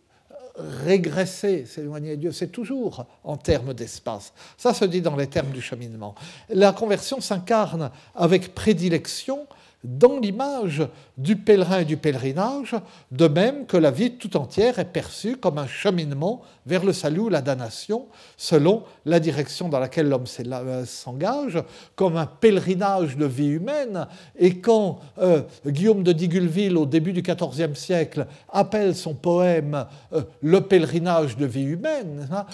[0.54, 4.32] régresser, s'éloigner de Dieu, c'est toujours en termes d'espace.
[4.56, 6.14] Ça se dit dans les termes du cheminement.
[6.48, 9.48] La conversion s'incarne avec prédilection
[9.84, 10.82] dans l'image
[11.18, 12.76] du pèlerin et du pèlerinage,
[13.10, 17.20] de même que la vie tout entière est perçue comme un cheminement vers le salut
[17.20, 21.62] ou la damnation, selon la direction dans laquelle l'homme euh, s'engage,
[21.96, 24.06] comme un pèlerinage de vie humaine.
[24.38, 30.22] Et quand euh, Guillaume de Digulville, au début du XIVe siècle, appelle son poème euh,
[30.40, 32.46] Le pèlerinage de vie humaine, hein,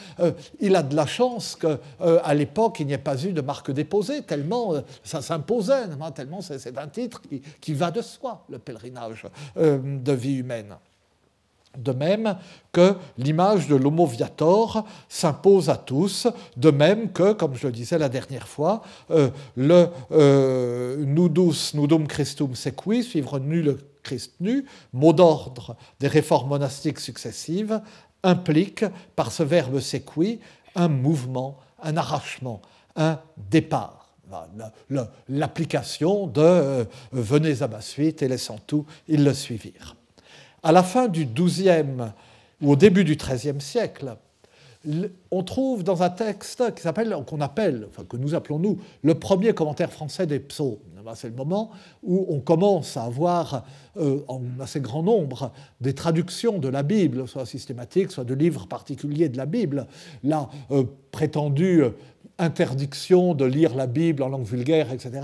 [0.60, 4.22] il a de la chance qu'à l'époque, il n'y ait pas eu de marque déposée,
[4.22, 7.17] tellement ça s'imposait, hein, tellement c'est un titre
[7.61, 9.26] qui, va de soi, le pèlerinage
[9.57, 10.76] de vie humaine.
[11.76, 12.37] De même
[12.72, 16.26] que l'image de l'homo viator s'impose à tous,
[16.57, 22.09] de même que, comme je le disais la dernière fois, euh, le euh, nudus nudum
[22.09, 27.81] Christum sequi, suivre nu le Christ nu, mot d'ordre des réformes monastiques successives,
[28.22, 30.40] implique par ce verbe sequi
[30.74, 32.62] un mouvement, un arrachement,
[32.96, 33.97] un départ
[35.28, 39.96] l'application de euh, venez à ma suite et laissant tout, ils le suivirent
[40.62, 42.12] à la fin du XIIe
[42.60, 44.16] ou au début du XIIIe siècle,
[45.30, 49.14] on trouve dans un texte qui s'appelle, qu'on appelle, enfin que nous appelons nous, le
[49.14, 50.78] premier commentaire français des psaumes.
[51.14, 51.70] C'est le moment
[52.02, 53.64] où on commence à avoir
[53.96, 58.66] euh, en assez grand nombre des traductions de la Bible, soit systématiques, soit de livres
[58.66, 59.86] particuliers de la Bible.
[60.22, 61.84] La euh, prétendue
[62.38, 65.20] interdiction de lire la Bible en langue vulgaire, etc.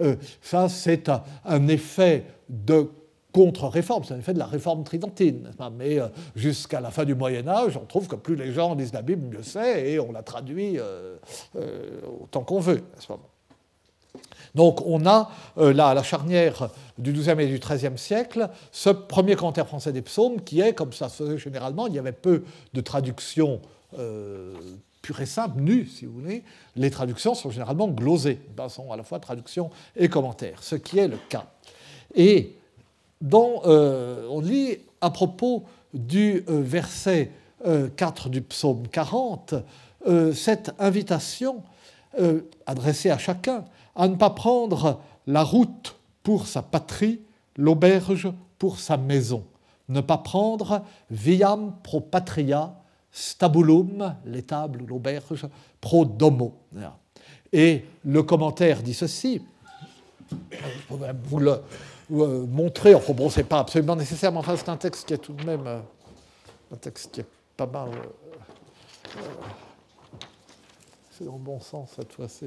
[0.00, 1.10] Euh, ça, c'est
[1.44, 2.90] un effet de
[3.32, 5.50] contre-réforme, c'est en effet de la réforme tridentine.
[5.76, 8.92] Mais euh, jusqu'à la fin du Moyen Âge, on trouve que plus les gens lisent
[8.92, 11.16] la Bible, mieux c'est, et on la traduit euh,
[12.22, 12.82] autant qu'on veut.
[14.54, 19.34] Donc on a là, à la charnière du XIIe et du XIIIe siècle, ce premier
[19.34, 22.44] commentaire français des psaumes qui est, comme ça se faisait généralement, il y avait peu
[22.72, 23.60] de traductions
[25.04, 26.42] pures et simples, nues, si vous voulez.
[26.76, 28.40] Les traductions sont généralement glosées,
[28.70, 31.44] sont à la fois traductions et commentaires, ce qui est le cas.
[32.14, 32.56] Et
[33.34, 37.30] euh, on lit à propos du euh, verset
[37.96, 39.54] 4 euh, du psaume 40
[40.34, 41.62] cette invitation
[42.66, 43.64] adressée à chacun
[43.96, 47.22] à ne pas prendre la route pour sa patrie,
[47.56, 49.44] l'auberge pour sa maison,
[49.88, 52.74] ne pas prendre viam pro patria,
[53.14, 55.46] stabulum, l'étable ou l'auberge,
[55.80, 56.58] pro domo.
[57.52, 59.40] Et le commentaire dit ceci,
[60.88, 61.60] vous le,
[62.12, 65.18] euh, montrer, enfin bon, c'est pas absolument nécessaire, mais enfin c'est un texte qui est
[65.18, 65.78] tout de même euh,
[66.72, 67.90] un texte qui est pas mal.
[67.90, 69.20] Euh,
[71.12, 72.46] c'est dans le bon sens cette fois-ci.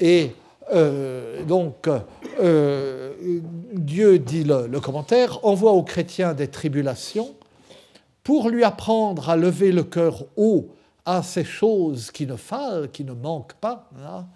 [0.00, 0.34] Et
[0.72, 1.88] donc,
[3.72, 7.34] Dieu, dit le, commentaire, envoie aux chrétiens des tribulations
[8.22, 10.70] pour lui apprendre à lever le cœur haut
[11.04, 14.26] à ces choses qui ne faillent, qui ne manquent pas, hein,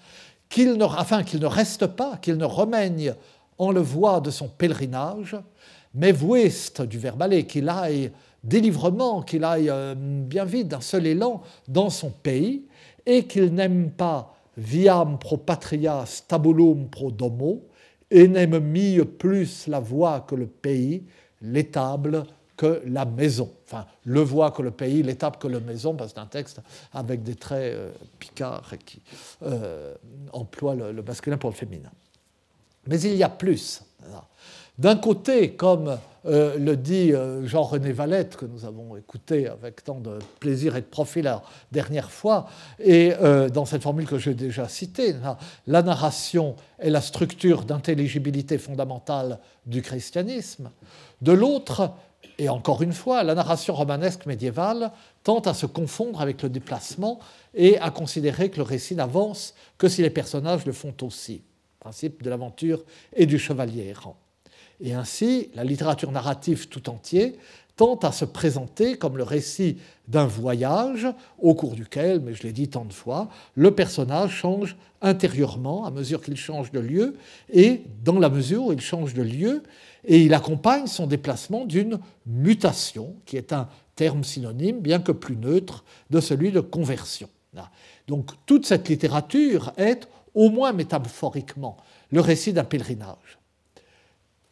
[0.49, 3.15] qu'il ne, afin qu'il ne reste pas, qu'il ne remègne
[3.59, 5.37] en le voie de son pèlerinage,
[5.95, 8.13] mais vuest du verbe qu'il aille
[8.45, 12.63] délivrement, qu'il aille euh, bien vite d'un seul élan dans son pays,
[13.07, 17.63] et qu'il n'aime pas viam pro patria stabulum pro domo,
[18.13, 21.05] n'aime mieux plus la voie que le pays,
[21.41, 22.25] l'étable
[22.57, 23.51] que la maison.
[23.65, 26.61] Enfin, le voie que le pays, l'étape que la maison, parce que c'est un texte
[26.93, 29.01] avec des traits euh, picards qui
[29.43, 29.95] euh,
[30.33, 31.91] emploie le, masculin pour le féminin.
[32.87, 33.83] Mais il y a plus.
[34.81, 37.13] D'un côté, comme euh, le dit
[37.45, 42.11] Jean-René Valette, que nous avons écouté avec tant de plaisir et de profit la dernière
[42.11, 42.47] fois,
[42.83, 43.13] et
[43.53, 45.17] dans cette formule que j'ai déjà citée,
[45.67, 50.71] la narration est la structure d'intelligibilité fondamentale du christianisme.
[51.21, 51.93] De l'autre,
[52.39, 54.93] et encore une fois, la narration romanesque médiévale
[55.25, 57.21] tente à se confondre avec le déplacement
[57.53, 61.43] et à considérer que le récit n'avance que si les personnages le font aussi.
[61.81, 62.83] Principe de l'aventure
[63.15, 64.17] et du chevalier errant.
[64.81, 67.33] Et ainsi, la littérature narrative tout entière
[67.77, 71.07] tente à se présenter comme le récit d'un voyage
[71.39, 75.91] au cours duquel, mais je l'ai dit tant de fois, le personnage change intérieurement à
[75.91, 77.17] mesure qu'il change de lieu,
[77.51, 79.63] et dans la mesure où il change de lieu,
[80.05, 83.67] et il accompagne son déplacement d'une mutation, qui est un
[83.97, 87.29] terme synonyme, bien que plus neutre, de celui de conversion.
[88.09, 91.77] Donc toute cette littérature est, au moins métaphoriquement,
[92.11, 93.40] le récit d'un pèlerinage.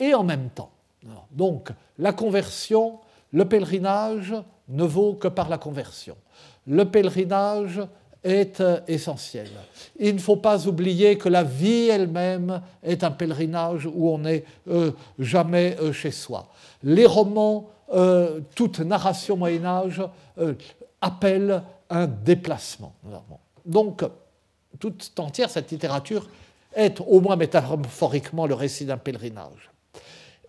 [0.01, 0.71] Et en même temps,
[1.31, 2.99] donc la conversion,
[3.33, 4.35] le pèlerinage
[4.69, 6.17] ne vaut que par la conversion.
[6.67, 7.81] Le pèlerinage
[8.25, 9.51] est euh, essentielle.
[9.99, 14.45] Il ne faut pas oublier que la vie elle-même est un pèlerinage où on n'est
[14.69, 16.49] euh, jamais euh, chez soi.
[16.83, 17.71] Les romans,
[18.55, 20.03] toute narration Moyen Âge
[21.01, 22.93] appelle un déplacement.
[23.65, 24.05] Donc,
[24.79, 26.29] toute entière, cette littérature
[26.75, 29.71] est au moins métaphoriquement le récit d'un pèlerinage.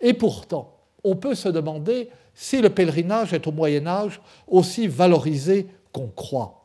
[0.00, 5.66] Et pourtant, on peut se demander si le pèlerinage est au Moyen Âge aussi valorisé
[5.92, 6.64] qu'on croit.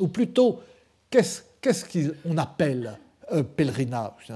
[0.00, 0.60] Ou plutôt,
[1.10, 2.98] qu'est-ce qu'on appelle
[3.30, 4.32] un pèlerinage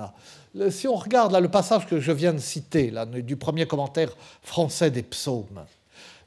[0.71, 4.17] Si on regarde là, le passage que je viens de citer, là, du premier commentaire
[4.43, 5.65] français des psaumes,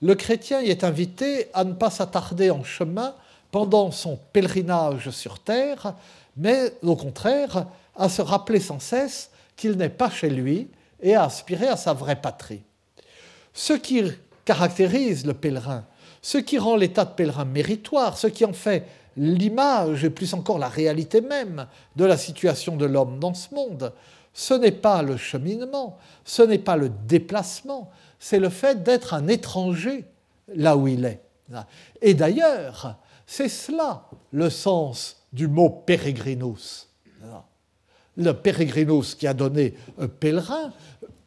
[0.02, 3.16] le chrétien y est invité à ne pas s'attarder en chemin
[3.52, 5.94] pendant son pèlerinage sur terre,
[6.38, 7.66] mais au contraire
[7.96, 10.70] à se rappeler sans cesse qu'il n'est pas chez lui
[11.02, 12.64] et à aspirer à sa vraie patrie.
[13.54, 14.04] Ce qui
[14.46, 15.86] caractérise le pèlerin,
[16.22, 18.88] ce qui rend l'état de pèlerin méritoire, ce qui en fait
[19.18, 23.94] l'image et plus encore la réalité même de la situation de l'homme dans ce monde.
[24.34, 29.28] Ce n'est pas le cheminement, ce n'est pas le déplacement, c'est le fait d'être un
[29.28, 30.06] étranger
[30.56, 31.22] là où il est.
[32.02, 36.88] Et d'ailleurs, c'est cela le sens du mot pérégrinus.
[38.18, 39.74] Le pérégrinus qui a donné
[40.20, 40.74] pèlerin,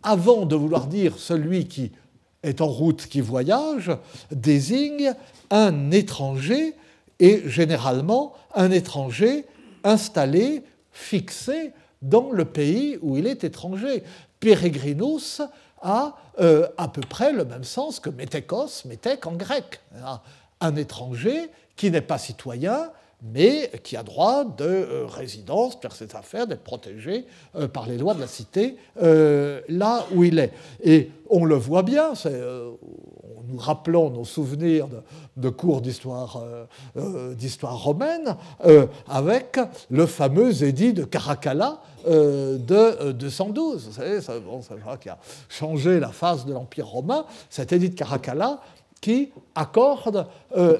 [0.03, 1.92] avant de vouloir dire celui qui
[2.42, 3.90] est en route, qui voyage,
[4.31, 5.14] désigne
[5.51, 6.75] un étranger
[7.18, 9.47] et généralement un étranger
[9.83, 14.03] installé, fixé dans le pays où il est étranger.
[14.40, 15.40] Peregrinus
[15.81, 19.81] a euh, à peu près le même sens que métékos, métek en grec.
[20.61, 22.90] Un étranger qui n'est pas citoyen,
[23.32, 27.24] mais qui a droit de euh, résidence, faire ses affaires, d'être protégé
[27.56, 30.52] euh, par les lois de la cité euh, là où il est.
[30.82, 32.12] Et on le voit bien,
[33.48, 34.88] nous rappelons nos souvenirs
[35.37, 36.38] de, cours d'histoire
[37.82, 38.37] romaine
[39.08, 39.58] avec
[39.90, 43.87] le fameux édit de Caracalla de 212.
[43.87, 44.34] Vous savez, ça,
[45.00, 47.24] qui a changé la face de l'Empire romain.
[47.48, 48.60] Cet édit de Caracalla
[49.00, 50.26] qui accorde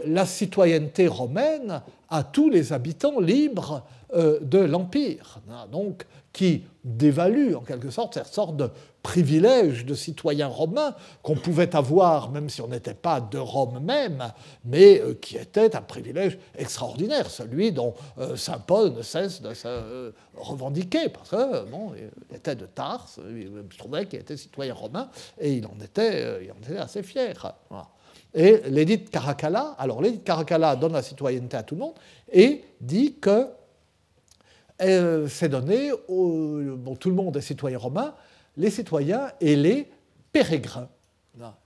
[0.07, 3.83] la citoyenneté romaine à tous les habitants libres
[4.15, 8.71] euh, de l'Empire, hein, donc qui dévalue en quelque sorte cette sorte de
[9.03, 14.33] privilège de citoyen romain qu'on pouvait avoir même si on n'était pas de Rome même,
[14.65, 19.53] mais euh, qui était un privilège extraordinaire, celui dont euh, Saint Paul ne cesse de
[19.53, 25.09] se revendiquer, parce que bon, il était de Tarse, il trouvait qu'il était citoyen romain,
[25.41, 27.55] et il en était, il en était assez fier.
[28.35, 31.95] Et l'édit de Caracalla, alors l'édit de Caracalla donne la citoyenneté à tout le monde
[32.33, 33.47] et dit que
[34.83, 38.15] euh, c'est donné, bon, tout le monde est citoyen romain,
[38.57, 39.89] les citoyens et les
[40.33, 40.89] pérégrins.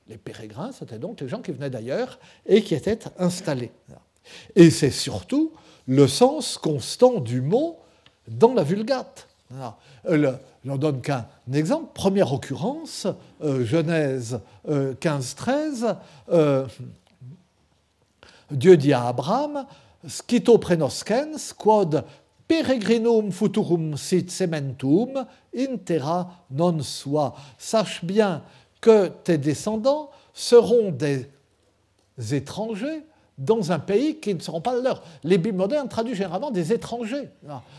[0.09, 3.70] Les pérégrins, c'était donc les gens qui venaient d'ailleurs et qui étaient installés.
[4.57, 5.52] Et c'est surtout
[5.87, 7.78] le sens constant du mot
[8.26, 9.27] dans la Vulgate.
[10.04, 10.34] Le,
[10.64, 11.88] n'en donne qu'un exemple.
[11.94, 13.06] Première occurrence,
[13.42, 15.94] euh, Genèse 15-13, euh,
[16.32, 16.66] euh,
[18.50, 19.66] Dieu dit à Abraham,
[20.06, 22.04] Scito prenoskens, quod
[22.46, 27.34] peregrinum futurum sit sementum, intera non sua.
[27.58, 28.42] Sache bien
[28.80, 31.28] que tes descendants seront des
[32.32, 33.04] étrangers
[33.38, 35.03] dans un pays qui ne seront pas leurs.
[35.22, 37.31] Les Bibles modernes traduisent généralement des étrangers,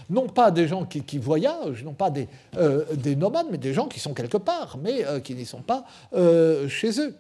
[0.10, 3.88] non pas des gens qui, voyagent, non pas des, euh, des, nomades, mais des gens
[3.88, 7.15] qui sont quelque part, mais euh, qui n'y sont pas euh, chez eux.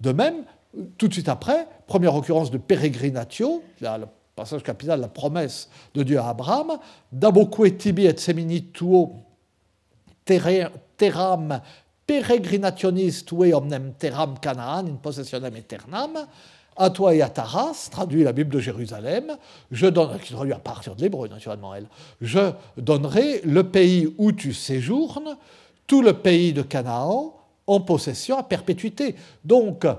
[0.00, 0.44] De même,
[0.96, 6.18] tout de suite après, première occurrence de peregrinatio, le passage capital, la promesse de Dieu
[6.18, 6.78] à Abraham,
[7.12, 9.20] daboque tibi et semini tuo
[10.24, 11.60] terram
[12.06, 16.26] peregrinationis tue omnem terram canaan in possessionem aeternam,
[16.76, 19.36] à toi et à ta race, traduit la Bible de Jérusalem,
[19.70, 21.86] je donne, qui traduit à partir de l'hébreu naturellement elle,
[22.20, 25.36] je donnerai le pays où tu séjournes,
[25.86, 27.34] tout le pays de Canaan,
[27.66, 29.14] en possession à perpétuité.
[29.44, 29.94] Donc, euh,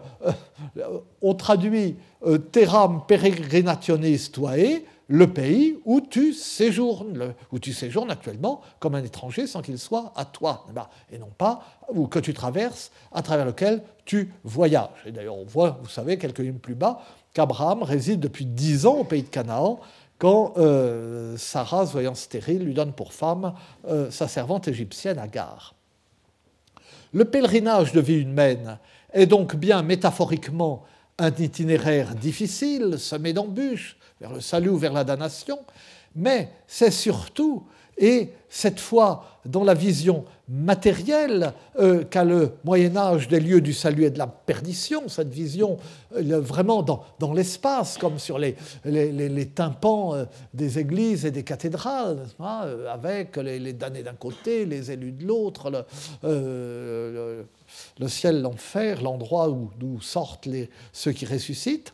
[1.21, 8.62] on traduit euh, Terram peregrinationis tuae, le pays où tu séjournes, où tu séjournes actuellement
[8.80, 10.65] comme un étranger sans qu'il soit à toi,
[11.12, 11.63] et non pas
[11.94, 14.89] ou que tu traverses, à travers lequel tu voyages.
[15.06, 17.01] Et d'ailleurs, on voit, vous savez, quelques lignes plus bas,
[17.34, 19.80] qu'Abraham réside depuis dix ans au pays de Canaan,
[20.18, 23.53] quand euh, Sarah, voyant stérile, lui donne pour femme
[23.88, 25.76] euh, sa servante égyptienne Agar.
[27.14, 28.80] Le pèlerinage de vie humaine
[29.14, 30.84] est donc bien métaphoriquement
[31.18, 35.59] un itinéraire difficile, semé d'embûches, vers le salut ou vers la damnation,
[36.16, 37.66] mais c'est surtout
[37.97, 43.74] et cette fois dans la vision matérielle euh, qu'a le Moyen Âge des lieux du
[43.74, 45.78] salut et de la perdition, cette vision
[46.16, 48.56] euh, vraiment dans, l'espace, comme sur les,
[49.56, 55.26] tympans euh, des églises et des cathédrales, avec les, damnés d'un côté, les élus de
[55.26, 55.86] l'autre,
[56.24, 57.48] le,
[58.08, 60.48] ciel, l'enfer, l'endroit d'où sortent
[60.93, 61.93] ceux qui ressuscitent.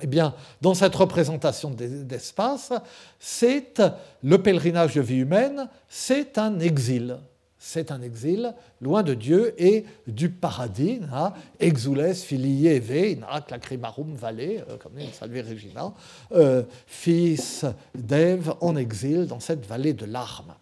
[0.00, 2.72] Eh bien, dans cette représentation d'espace,
[3.18, 3.82] c'est
[4.22, 7.18] le pèlerinage de vie humaine, c'est un exil.
[7.58, 11.00] C'est un exil loin de Dieu et du paradis.
[11.12, 15.92] Hein, exules filiae ve, lacrimarum vale, euh, comme dit Salve Regina,
[16.32, 20.54] euh, fils d'Ève en exil dans cette vallée de larmes.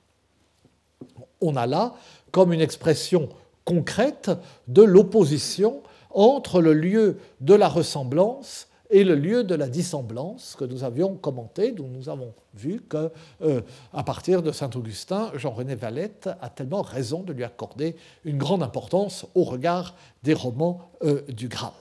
[1.42, 1.94] On a là
[2.30, 3.28] comme une expression
[3.64, 4.30] concrète
[4.68, 10.64] de l'opposition entre le lieu de la ressemblance et le lieu de la dissemblance que
[10.64, 13.11] nous avions commenté, dont nous avons vu que,
[13.43, 13.61] euh,
[13.93, 18.62] à partir de saint Augustin, Jean-René Valette a tellement raison de lui accorder une grande
[18.62, 21.72] importance au regard des romans euh, du Graal.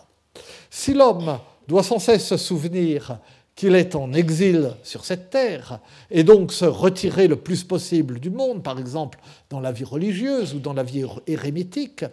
[0.70, 3.20] Si l'homme doit sans cesse se souvenir
[3.56, 5.80] qu'il est en exil sur cette terre,
[6.12, 10.54] et donc se retirer le plus possible du monde, par exemple dans la vie religieuse
[10.54, 12.04] ou dans la vie érémitique,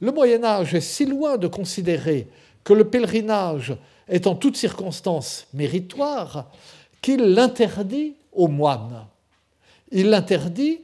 [0.00, 2.26] le Moyen Âge est si loin de considérer
[2.64, 3.76] que le pèlerinage
[4.10, 6.50] est en toutes circonstances méritoire
[7.00, 9.06] qu'il l'interdit aux moines.
[9.90, 10.80] Il l'interdit,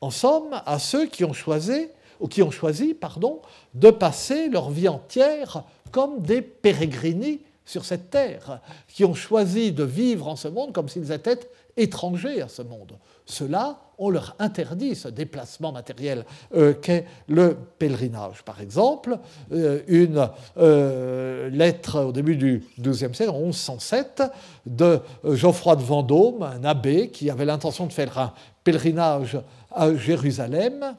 [0.00, 1.88] en somme, à ceux qui ont choisi,
[2.20, 3.40] ou qui ont choisi pardon,
[3.74, 9.84] de passer leur vie entière comme des pérégrines sur cette terre, qui ont choisi de
[9.84, 11.40] vivre en ce monde comme s'ils étaient
[11.76, 12.92] étrangers à ce monde.
[13.28, 16.24] Cela, on leur interdit ce déplacement matériel
[16.54, 18.42] euh, qu'est le pèlerinage.
[18.42, 19.18] Par exemple,
[19.52, 24.22] euh, une euh, lettre au début du XIIe siècle, en 1107,
[24.64, 28.32] de Geoffroy de Vendôme, un abbé qui avait l'intention de faire un
[28.64, 29.38] pèlerinage
[29.74, 30.96] à Jérusalem.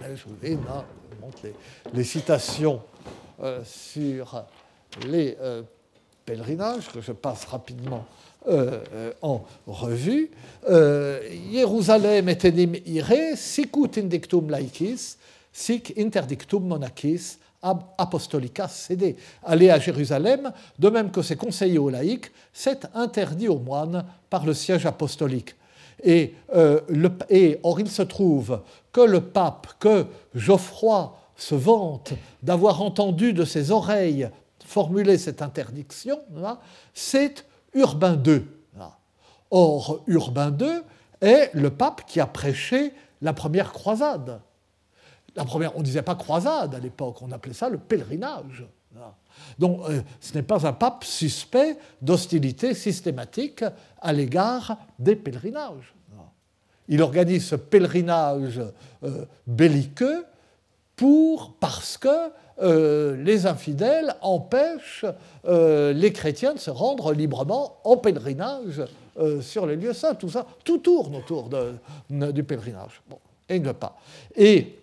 [0.00, 0.56] Je vous les,
[1.94, 2.80] les citations
[3.64, 4.44] sur
[5.06, 5.36] les
[6.24, 8.04] pèlerinages que je passe rapidement
[8.48, 10.30] euh, euh, en revue.
[10.68, 11.20] Euh,
[11.52, 15.16] Jérusalem etenim ire, sicut indictum laicis,
[15.52, 19.16] sic interdictum monachis ab apostolicas sede.
[19.42, 24.46] Aller à Jérusalem, de même que c'est conseillé aux laïcs, c'est interdit aux moines par
[24.46, 25.56] le siège apostolique.
[26.04, 26.34] Et,
[27.30, 28.60] et, or, il se trouve
[28.92, 34.28] que le pape, que Geoffroy se vante d'avoir entendu de ses oreilles
[34.64, 36.20] formuler cette interdiction,
[36.94, 37.44] c'est
[37.76, 38.42] Urbain II.
[39.50, 40.82] Or, Urbain II
[41.20, 44.40] est le pape qui a prêché la première croisade.
[45.36, 48.66] La première, on ne disait pas croisade à l'époque, on appelait ça le pèlerinage.
[49.58, 53.62] Donc, euh, ce n'est pas un pape suspect d'hostilité systématique
[54.00, 55.94] à l'égard des pèlerinages.
[56.88, 58.60] Il organise ce pèlerinage
[59.02, 60.24] euh, belliqueux
[60.94, 65.04] pour, parce que euh, les infidèles empêchent
[65.46, 68.82] euh, les chrétiens de se rendre librement en pèlerinage
[69.18, 70.14] euh, sur les lieux saints.
[70.14, 71.50] Tout ça, tout tourne autour
[72.08, 73.02] du pèlerinage.
[73.48, 73.60] Et.
[74.36, 74.78] Et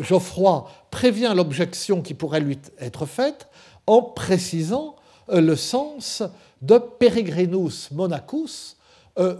[0.00, 3.46] Geoffroy prévient l'objection qui pourrait lui être faite
[3.86, 4.96] en précisant
[5.28, 6.22] le sens
[6.62, 8.76] de peregrinus monachus,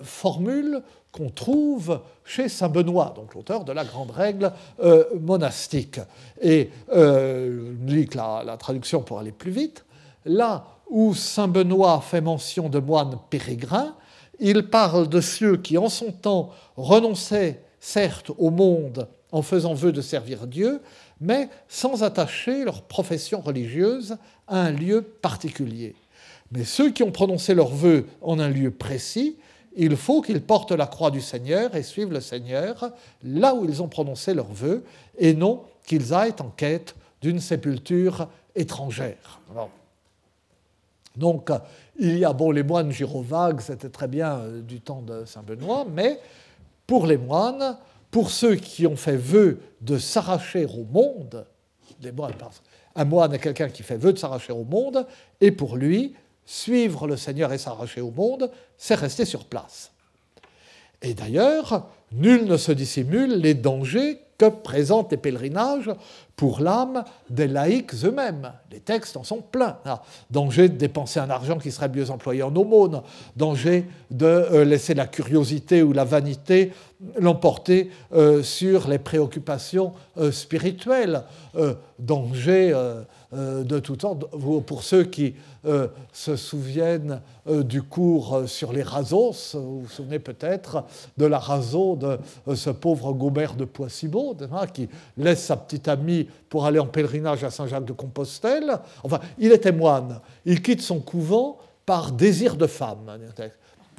[0.05, 0.83] formule
[1.13, 4.53] qu'on trouve chez Saint Benoît, donc l'auteur de la grande règle
[4.83, 6.01] euh, monastique.
[6.41, 9.85] Et euh, lis la, la, traduction pour aller plus vite.
[10.25, 13.95] Là où Saint Benoît fait mention de moines pérégrins,
[14.41, 19.93] il parle de ceux qui en son temps renonçaient certes au monde en faisant vœu
[19.93, 20.81] de servir Dieu,
[21.21, 24.17] mais sans attacher leur profession religieuse
[24.49, 25.95] à un lieu particulier.
[26.51, 29.37] Mais ceux qui ont prononcé leurs vœux en un lieu précis
[29.77, 32.93] il faut qu'ils portent la croix du Seigneur et suivent le Seigneur
[33.23, 34.85] là où ils ont prononcé leurs vœux,
[35.18, 39.41] et non qu'ils aillent en quête d'une sépulture étrangère.
[41.16, 41.51] donc,
[41.99, 45.43] il y a, bon, les moines gyrovagues, c'était très bien euh, du temps de Saint
[45.43, 46.18] Benoît, mais
[46.87, 47.77] pour les moines,
[48.11, 51.47] pour ceux qui ont fait vœu de s'arracher au monde,
[52.95, 55.07] un moine est quelqu'un qui fait vœu de s'arracher au monde,
[55.41, 56.14] et pour lui,
[56.45, 59.93] suivre le Seigneur et s'arracher au monde, c'est rester sur place.
[61.03, 65.91] Et d'ailleurs, Nul ne se dissimule les dangers que présentent les pèlerinages
[66.37, 68.53] pour l'âme des laïcs eux-mêmes.
[68.72, 69.76] Les textes en sont pleins.
[69.85, 73.03] Ah, danger de dépenser un argent qui serait mieux employé en aumône,
[73.37, 76.72] danger de euh, laisser la curiosité ou la vanité
[77.18, 81.24] l'emporter euh, sur les préoccupations euh, spirituelles,
[81.99, 82.74] danger
[83.33, 84.16] de tout temps.
[84.66, 85.35] Pour ceux qui
[86.12, 90.85] se souviennent du cours sur les rasos, vous vous souvenez peut-être
[91.18, 93.64] de la raso de ce pauvre Gobert de
[94.53, 98.79] Hein, qui laisse sa petite amie pour aller en pèlerinage à Saint-Jacques de Compostelle.
[99.03, 100.20] Enfin, il était moine.
[100.45, 103.18] Il quitte son couvent par désir de femme.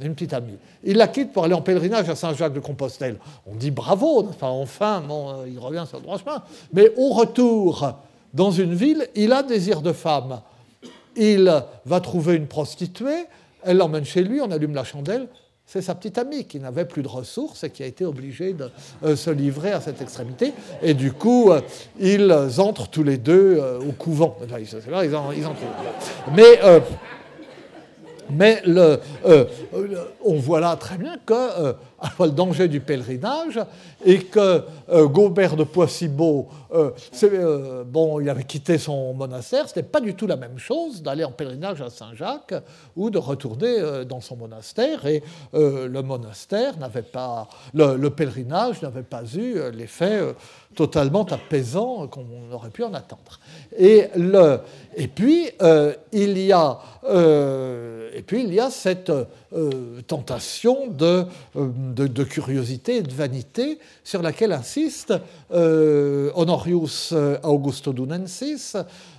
[0.01, 0.57] Une petite amie.
[0.83, 3.17] Il la quitte pour aller en pèlerinage à Saint-Jacques de Compostelle.
[3.45, 6.41] On dit bravo, enfin, enfin euh, il revient sur le droit chemin.
[6.73, 7.93] Mais au retour,
[8.33, 10.41] dans une ville, il a désir de femme.
[11.15, 13.25] Il va trouver une prostituée,
[13.63, 15.27] elle l'emmène chez lui, on allume la chandelle,
[15.65, 18.69] c'est sa petite amie qui n'avait plus de ressources et qui a été obligée de
[19.03, 20.53] euh, se livrer à cette extrémité.
[20.81, 21.61] Et du coup, euh,
[21.99, 24.37] ils entrent tous les deux euh, au couvent.
[24.59, 24.67] ils,
[28.33, 28.99] mais le,
[30.23, 31.75] on voit là très bien que
[32.19, 33.59] le danger du pèlerinage
[34.05, 36.91] et que euh, Gaubert de Poissibot, euh,
[37.23, 41.01] euh, bon, il avait quitté son monastère, ce n'était pas du tout la même chose
[41.01, 42.55] d'aller en pèlerinage à Saint-Jacques
[42.95, 45.05] ou de retourner dans son monastère.
[45.05, 45.23] Et
[45.53, 50.19] le monastère n'avait pas, le, pèlerinage n'avait pas eu l'effet
[50.75, 53.39] totalement apaisant qu'on aurait pu en attendre.
[53.77, 54.07] Et,
[55.13, 55.49] puis
[56.11, 56.79] il y a
[58.15, 59.11] et puis il y a cette
[60.07, 61.25] tentation de
[61.55, 65.13] de, curiosité et de vanité sur laquelle insiste
[65.51, 68.75] euh, Honorius euh, Augusto Dunensis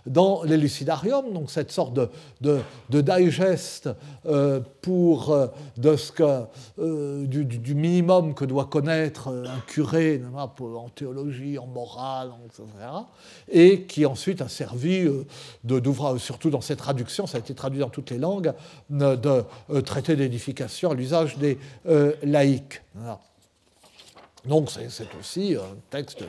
[0.06, 1.94] dans l'Elucidarium, donc cette sorte
[2.40, 2.60] de,
[2.90, 3.88] digest
[4.26, 5.34] euh, pour
[5.78, 12.64] de ce que, du, minimum que doit connaître un curé en théologie, en morale, etc.,
[13.50, 15.08] et qui ensuite a servi
[15.64, 18.52] d'ouvrage, surtout dans cette traduction, ça a été traduit dans toutes les langues,
[18.90, 19.44] de
[19.80, 21.58] traité à l'usage des
[22.22, 22.82] laïcs.
[24.46, 26.22] Donc c'est aussi un texte,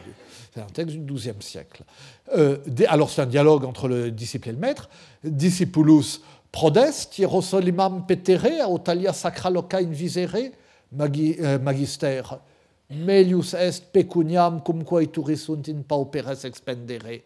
[0.56, 1.84] un texte du XIIe siècle.
[2.36, 4.90] Euh, alors c'est un dialogue entre le disciple et le maître.
[5.24, 6.22] Discipulus
[6.52, 10.52] prodest, hierosolimam petere, autalia sacra loca invisere,
[10.98, 12.22] euh, magister.
[12.90, 17.24] Melius est pecuniam cumque iturisunt in pauperes expendere.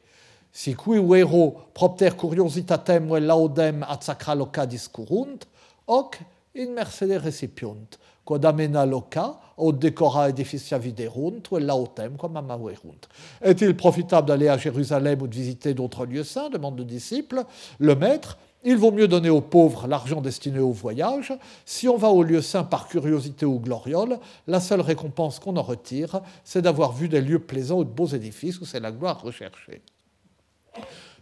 [0.51, 5.45] Si qui vero propter curiositatem vel laudem ad sacra loca discurrunt,
[5.86, 6.17] hoc
[6.60, 7.97] in mercede recipiunt
[8.30, 13.07] quod amena loca, od decora edificia viderunt, ou lautem, quam amaverunt.
[13.41, 17.43] Est-il profitable d'aller à Jérusalem ou de visiter d'autres lieux saints demande le disciple.
[17.80, 21.34] Le maître, il vaut mieux donner aux pauvres l'argent destiné au voyage.
[21.66, 25.64] Si on va au lieu saint par curiosité ou gloriole, la seule récompense qu'on en
[25.64, 29.24] retire, c'est d'avoir vu des lieux plaisants ou de beaux édifices où c'est la gloire
[29.24, 29.82] recherchée.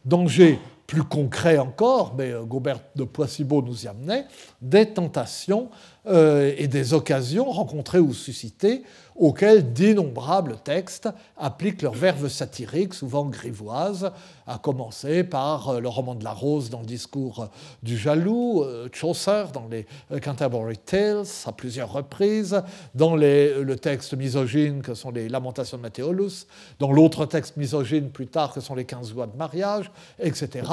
[0.03, 4.25] Danger plus concret encore, mais euh, Gobert de Poissibot nous y amenait,
[4.61, 5.69] des tentations
[6.07, 8.83] euh, et des occasions rencontrées ou suscitées
[9.17, 14.11] auxquelles d'innombrables textes appliquent leurs verve satiriques, souvent grivoises,
[14.45, 17.49] à commencer par euh, le roman de la Rose dans le discours
[17.83, 18.63] du jaloux,
[18.93, 19.85] Chaucer dans les
[20.21, 22.61] Canterbury Tales à plusieurs reprises,
[22.95, 26.47] dans le texte misogyne que sont les Lamentations de Mathéolus,
[26.79, 30.63] dans l'autre texte misogyne plus tard que sont les 15 lois de mariage, etc.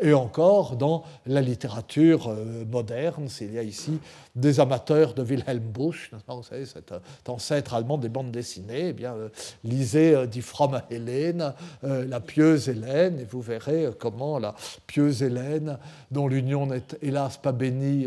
[0.00, 2.34] Et encore dans la littérature
[2.70, 3.98] moderne, s'il y a ici
[4.34, 6.92] des amateurs de Wilhelm Busch, vous savez, cet
[7.28, 9.28] ancêtre allemand des bandes dessinées, eh bien, euh,
[9.62, 11.54] lisez euh, Die fromme Hélène,
[11.84, 14.54] euh, la pieuse Hélène, et vous verrez comment la
[14.86, 15.78] pieuse Hélène,
[16.10, 18.06] dont l'union n'est hélas pas bénie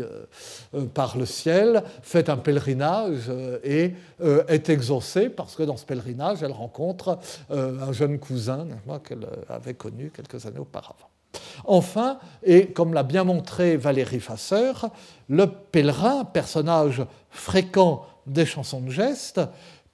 [0.94, 3.30] par le ciel, fait un pèlerinage
[3.64, 7.18] et est exaucée parce que dans ce pèlerinage, elle rencontre
[7.50, 8.66] un jeune cousin
[9.04, 11.07] qu'elle avait connu quelques années auparavant.
[11.64, 14.90] Enfin, et comme l'a bien montré Valérie Fasseur,
[15.28, 19.40] le pèlerin, personnage fréquent des chansons de geste,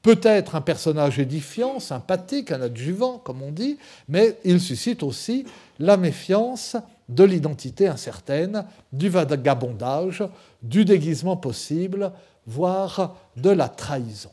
[0.03, 5.47] peut être un personnage édifiant, sympathique, un adjuvant, comme on dit, mais il suscite aussi
[5.79, 6.77] la méfiance
[7.09, 10.23] de l'identité incertaine, du vagabondage,
[10.63, 12.13] du déguisement possible,
[12.47, 14.31] voire de la trahison.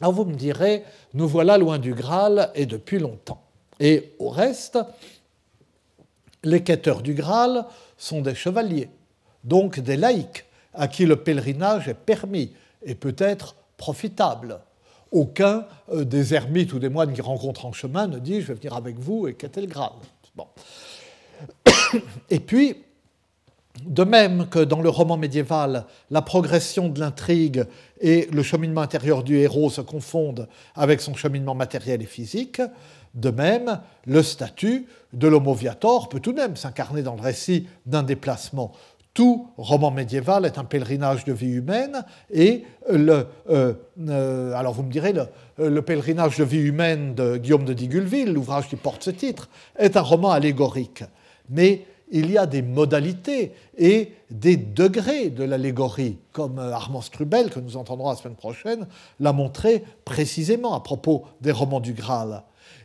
[0.00, 3.42] Alors vous me direz, nous voilà loin du Graal et depuis longtemps.
[3.78, 4.78] Et au reste,
[6.42, 7.66] les quêteurs du Graal
[7.96, 8.88] sont des chevaliers,
[9.44, 12.52] donc des laïcs, à qui le pèlerinage est permis
[12.84, 14.60] et peut être profitable.
[15.10, 18.54] Aucun euh, des ermites ou des moines qui rencontrent en chemin ne dit je vais
[18.54, 19.92] venir avec vous et quêter le Graal.
[20.36, 20.46] Bon.
[22.30, 22.76] Et puis,
[23.84, 27.64] De même que dans le roman médiéval, la progression de l'intrigue
[28.00, 32.60] et le cheminement intérieur du héros se confondent avec son cheminement matériel et physique,
[33.14, 37.66] de même, le statut de l'homo viator peut tout de même s'incarner dans le récit
[37.86, 38.72] d'un déplacement.
[39.12, 43.74] Tout roman médiéval est un pèlerinage de vie humaine et le, euh,
[44.08, 45.26] euh, alors vous me direz, le,
[45.58, 49.96] le, pèlerinage de vie humaine de Guillaume de Digulville, l'ouvrage qui porte ce titre, est
[49.96, 51.02] un roman allégorique.
[51.48, 57.50] Mais il y a des modalités et des degrés de l'allégorie, comme euh, Armand Strubel,
[57.50, 58.86] que nous entendrons la semaine prochaine,
[59.18, 62.42] l'a montré précisément à propos des romans du Graal.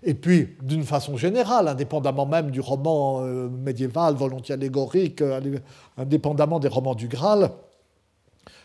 [0.08, 5.58] Et puis, d'une façon générale, indépendamment même du roman euh, médiéval, volontiers allégorique, euh,
[5.98, 7.50] indépendamment des romans du Graal,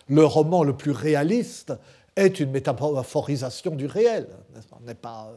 [0.07, 1.73] le roman le plus réaliste
[2.15, 4.29] est une métaphorisation du réel.
[5.01, 5.33] Pas?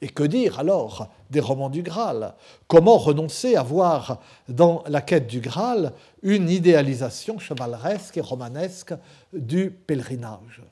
[0.00, 2.34] Et que dire alors des romans du Graal?
[2.66, 8.94] Comment renoncer à voir dans la quête du Graal une idéalisation chevaleresque et romanesque
[9.34, 10.62] du pèlerinage?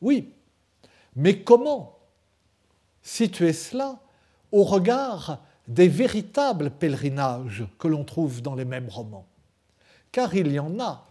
[0.00, 0.32] Oui,
[1.16, 1.98] mais comment
[3.04, 4.00] situer cela
[4.50, 5.38] au regard
[5.68, 9.26] des véritables pèlerinages que l'on trouve dans les mêmes romans
[10.10, 11.06] Car il y en a.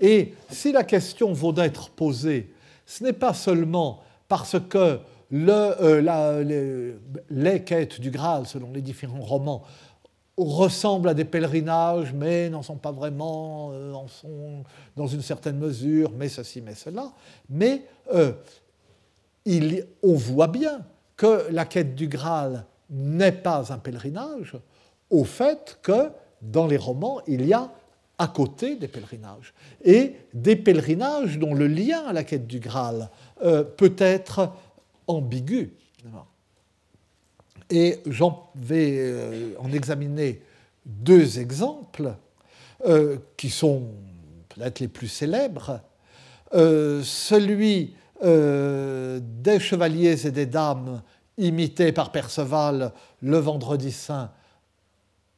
[0.00, 2.54] Et si la question vaut d'être posée,
[2.86, 5.00] ce n'est pas seulement parce que
[5.32, 6.98] euh,
[7.30, 9.62] les, quêtes du Graal, selon les différents romans,
[10.36, 14.64] ressemblent à des pèlerinages, mais n'en sont pas vraiment, euh, en sont
[14.96, 17.12] dans une certaine mesure, mais ceci, mais cela.
[17.48, 17.84] Mais
[18.14, 18.32] euh,
[19.46, 20.84] on voit bien
[21.16, 24.56] que la quête du Graal n'est pas un pèlerinage,
[25.10, 27.70] au fait que dans les romans, il y a
[28.18, 33.10] à côté des pèlerinages, et des pèlerinages dont le lien à la quête du Graal
[33.76, 34.50] peut être
[35.06, 35.72] ambigu.
[37.72, 40.42] Et j'en vais euh, en examiner
[40.84, 42.14] deux exemples
[42.84, 43.84] euh, qui sont
[44.50, 45.80] peut-être les plus célèbres.
[48.22, 51.02] Euh, des chevaliers et des dames
[51.38, 54.30] imités par Perceval le vendredi saint,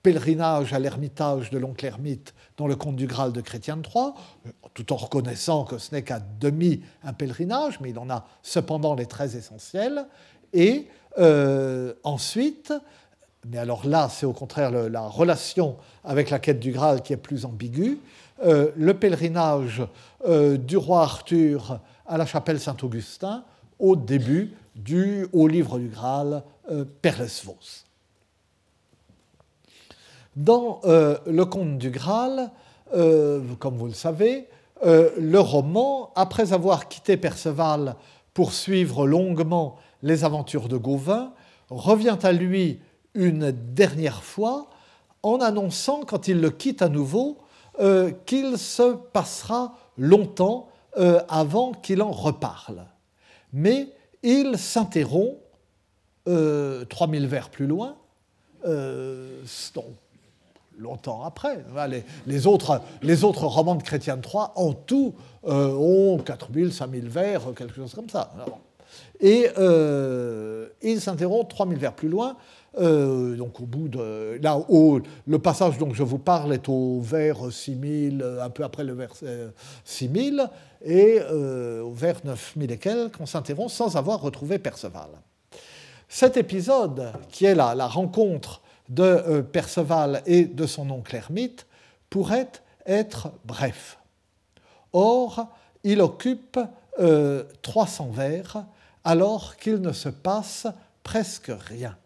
[0.02, 4.12] pèlerinage à l'ermitage de l'oncle ermite dans le conte du Graal de Chrétien de Troyes,
[4.74, 8.94] tout en reconnaissant que ce n'est qu'à demi un pèlerinage, mais il en a cependant
[8.94, 10.06] les traits essentiels.
[10.52, 10.86] Et
[11.18, 12.74] euh, ensuite,
[13.48, 17.18] mais alors là, c'est au contraire la relation avec la quête du Graal qui est
[17.18, 17.98] plus ambiguë,
[18.44, 19.82] euh, le pèlerinage
[20.26, 23.44] euh, du roi Arthur à la chapelle Saint-Augustin
[23.78, 26.42] au début du au livre du Graal,
[27.02, 27.84] Perlesvos.
[30.36, 32.50] Dans le conte du Graal,
[32.90, 34.48] comme vous le savez,
[34.84, 37.96] euh, le roman, après avoir quitté Perceval
[38.34, 41.32] pour suivre longuement les aventures de Gauvin,
[41.70, 42.80] revient à lui
[43.14, 44.68] une dernière fois
[45.22, 47.38] en annonçant, quand il le quitte à nouveau,
[47.80, 52.86] euh, qu'il se passera longtemps euh, avant qu'il en reparle.
[53.52, 53.88] Mais
[54.22, 55.38] il s'interrompt
[56.26, 57.96] 3000 vers plus loin,
[60.78, 61.64] longtemps après.
[62.26, 65.14] Les, autres, romans de Chrétien Troyes, en tout,
[65.46, 68.32] euh, ont 4000, 5000 vers, quelque chose comme ça.
[69.20, 72.36] Et euh, il s'interrompt 3000 vers plus loin.
[72.78, 74.38] Euh, donc au bout de...
[74.42, 74.58] Là,
[75.26, 79.14] le passage dont je vous parle est au vers 6000, un peu après le vers
[79.84, 80.48] 6000,
[80.84, 85.10] et au vers 9000 et quelques, on s'interrompt sans avoir retrouvé Perceval.
[86.08, 91.66] Cet épisode, qui est la, rencontre de euh, Perceval et de son oncle Hermite
[92.08, 92.52] pourrait
[92.86, 93.98] être bref.
[94.92, 95.48] Or,
[95.82, 96.60] il occupe
[97.62, 98.64] 300 euh, vers
[99.02, 100.68] alors qu'il ne se passe
[101.02, 101.96] presque rien.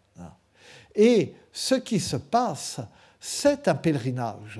[0.99, 2.81] Et ce qui se passe,
[3.21, 4.59] c'est un pèlerinage,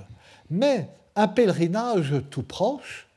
[0.49, 3.09] mais un pèlerinage tout proche,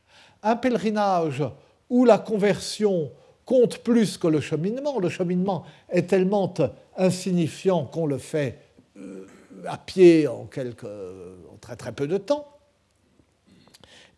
[0.42, 1.44] un pèlerinage
[1.88, 3.12] où la conversion
[3.44, 4.98] compte plus que le cheminement.
[4.98, 6.52] Le cheminement est tellement
[6.96, 8.58] insignifiant qu'on le fait
[8.96, 9.28] euh,
[9.66, 10.48] à pied en,
[11.60, 12.48] très très peu de temps.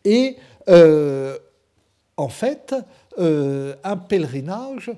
[0.03, 0.39] Et
[0.69, 1.37] euh,
[2.17, 2.75] en fait,
[3.19, 4.93] euh, un pèlerinage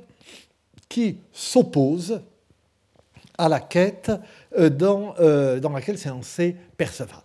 [0.89, 2.21] qui s'oppose
[3.39, 4.11] à la quête
[4.59, 5.15] dans,
[5.61, 7.21] dans laquelle s'est lancé Perceval.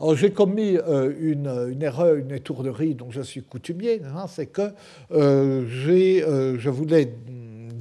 [0.00, 0.76] Alors j'ai commis
[1.20, 4.72] une, une, erreur, une étourderie dont je suis coutumier, c'est que
[5.10, 7.14] je voulais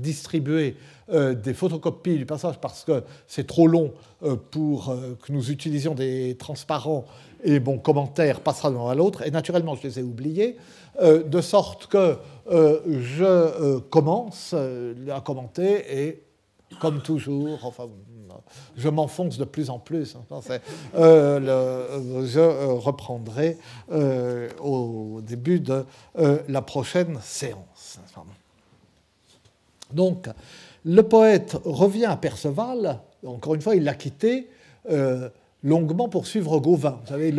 [0.01, 0.75] distribuer
[1.11, 3.91] euh, des photocopies du passage parce que c'est trop long
[4.23, 7.05] euh, pour euh, que nous utilisions des transparents
[7.43, 9.25] et mon commentaire passera de l'un à l'autre.
[9.25, 10.57] Et naturellement, je les ai oubliés,
[11.01, 12.17] de sorte que
[12.47, 16.23] je commence à commenter et
[16.79, 17.59] comme toujours.
[17.63, 17.87] Enfin,
[18.75, 20.15] je m'enfonce de plus en plus.
[20.15, 20.41] Hein.
[20.95, 23.57] Euh, je euh, reprendrai
[23.91, 25.85] euh, au début de
[26.47, 27.99] la prochaine séance.
[29.91, 30.27] Donc,
[30.85, 32.99] le poète revient à Perceval.
[33.25, 34.47] Encore une fois, il l'a quitté
[35.63, 36.99] longuement pour suivre Gauvin.
[37.01, 37.35] Vous savez,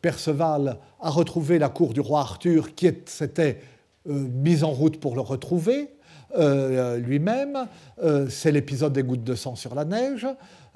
[0.00, 3.60] Perceval a retrouvé la cour du roi Arthur qui s'était
[4.06, 5.90] mise en route pour le retrouver.
[6.36, 7.66] Euh, lui-même.
[8.02, 10.26] Euh, c'est l'épisode des gouttes de sang sur la neige.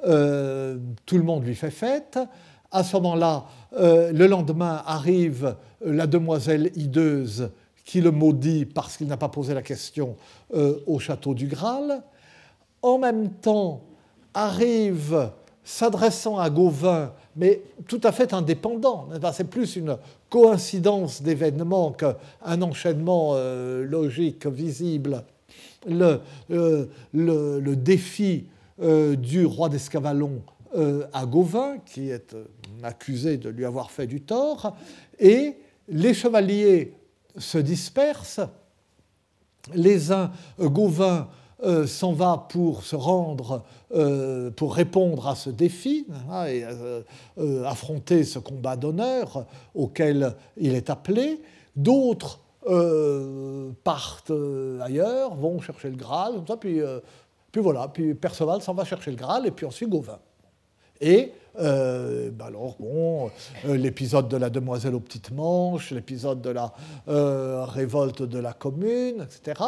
[0.06, 2.18] Euh, tout le monde lui fait fête.
[2.72, 3.44] À ce moment-là,
[3.78, 7.50] le lendemain arrive la demoiselle hideuse
[7.84, 10.16] qui le maudit parce qu'il n'a pas posé la question
[10.52, 12.02] au château du Graal.
[12.82, 13.82] En même temps,
[14.32, 15.30] arrive,
[15.62, 19.06] s'adressant à Gauvin, mais tout à fait indépendant.
[19.32, 19.96] C'est plus une
[20.28, 23.36] coïncidence d'événements qu'un enchaînement
[23.84, 25.22] logique, visible,
[25.86, 26.20] le,
[26.50, 28.46] euh, le, le défi
[28.82, 30.42] euh, du roi d'Escavalon
[30.76, 32.36] euh, à Gauvin, qui est
[32.82, 34.76] accusé de lui avoir fait du tort,
[35.18, 35.56] et
[35.88, 36.94] les chevaliers
[37.36, 38.40] se dispersent.
[39.74, 40.30] Les uns,
[40.60, 41.28] Gauvin
[41.86, 43.64] s'en va pour se rendre,
[44.56, 46.64] pour répondre à ce défi hein, et
[47.64, 51.40] affronter ce combat d'honneur auquel il est appelé.
[51.74, 57.00] D'autres euh, partent euh, ailleurs, vont chercher le Graal, ça, puis, euh,
[57.52, 60.18] puis voilà, puis Perceval s'en va chercher le Graal, et puis ensuite Gauvin.
[61.00, 63.30] Et bah alors, bon,
[63.64, 66.72] l'épisode de la demoiselle aux petites manches, l'épisode de la
[67.66, 69.60] révolte de la commune, etc.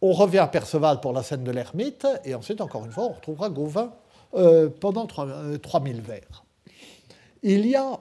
[0.00, 3.12] On revient à Perceval pour la scène de l'ermite, et ensuite, encore une fois, on
[3.12, 3.92] retrouvera Gauvin
[4.80, 6.44] pendant 3000 vers.
[7.42, 7.98] Il y a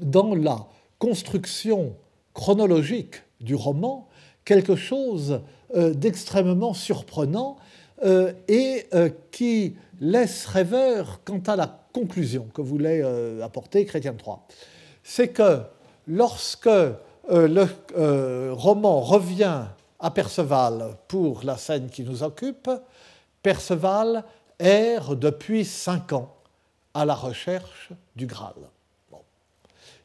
[0.00, 0.66] dans la
[0.98, 1.94] construction
[2.38, 4.08] chronologique du roman
[4.44, 5.40] quelque chose
[5.74, 7.56] euh, d'extrêmement surprenant
[8.04, 13.02] euh, et euh, qui laisse rêveur quant à la conclusion que voulait
[13.42, 14.36] apporter Chrétien III.
[15.02, 15.62] C'est que
[16.06, 16.70] lorsque
[17.28, 19.64] le roman revient
[19.98, 22.70] à Perceval pour la scène qui nous occupe,
[23.42, 24.22] Perceval
[24.60, 26.32] erre depuis cinq ans
[26.94, 28.54] à la recherche du Graal.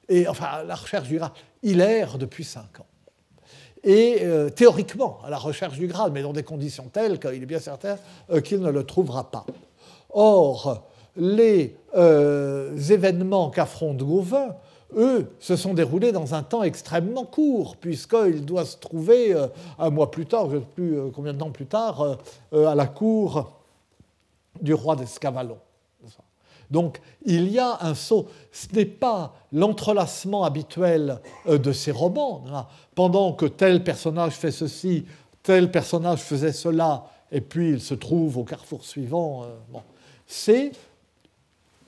[0.09, 1.31] Et enfin, à la recherche du Graal
[1.63, 2.85] il erre depuis cinq ans.
[3.83, 7.45] Et euh, théoriquement, à la recherche du Graal, mais dans des conditions telles qu'il est
[7.45, 7.97] bien certain
[8.31, 9.45] euh, qu'il ne le trouvera pas.
[10.11, 10.83] Or,
[11.17, 14.55] les euh, événements qu'affronte Gauvin,
[14.95, 19.35] eux, se sont déroulés dans un temps extrêmement court, puisqu'il doit se trouver
[19.79, 22.19] un mois plus tard, je ne sais plus combien de temps plus tard,
[22.51, 23.59] à la cour
[24.61, 25.57] du roi d'Escavalon.
[26.71, 28.27] Donc il y a un saut.
[28.51, 32.43] Ce n'est pas l'entrelacement habituel euh, de ces romans.
[32.95, 35.05] Pendant que tel personnage fait ceci,
[35.43, 39.43] tel personnage faisait cela, et puis il se trouve au carrefour suivant.
[39.43, 39.79] Euh,
[40.27, 40.71] C'est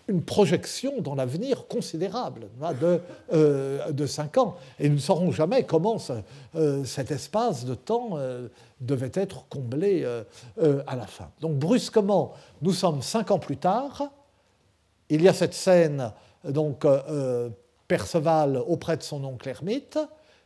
[0.08, 2.48] une projection dans l'avenir considérable
[2.80, 3.02] de,
[3.34, 4.56] euh, de cinq ans.
[4.80, 8.20] Et nous ne saurons jamais comment cet espace de temps
[8.82, 10.06] devait être comblé
[10.56, 11.32] à la fin.
[11.42, 14.12] Donc brusquement, nous sommes cinq ans plus tard,
[15.10, 16.12] il y a cette scène,
[16.44, 17.50] donc euh, euh,
[17.88, 20.00] Perceval auprès de son oncle ermite,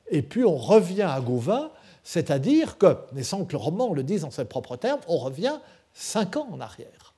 [0.09, 1.71] et puis on revient à Gauvin,
[2.03, 5.59] c'est-à-dire que, mais sans que le roman le dise en ses propres termes, on revient
[5.93, 7.13] cinq ans en arrière.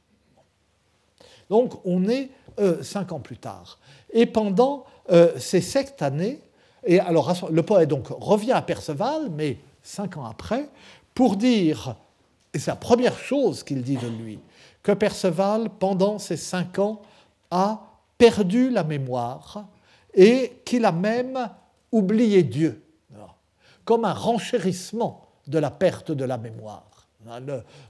[1.50, 2.30] Donc on est
[2.60, 3.80] euh, cinq ans plus tard.
[4.12, 4.86] Et pendant
[5.38, 6.40] ces sept années,
[6.86, 10.70] et alors le poète donc revient à Perceval, mais cinq ans après,
[11.14, 11.96] pour dire,
[12.54, 14.40] et c'est la première chose qu'il dit de lui,
[14.84, 17.02] que Perceval, pendant ces cinq ans,
[17.52, 17.82] a
[18.18, 19.68] perdu la mémoire
[20.14, 21.50] et qu'il a même
[21.92, 22.84] oublié Dieu,
[23.86, 26.92] comme un renchérissement de la perte de la mémoire.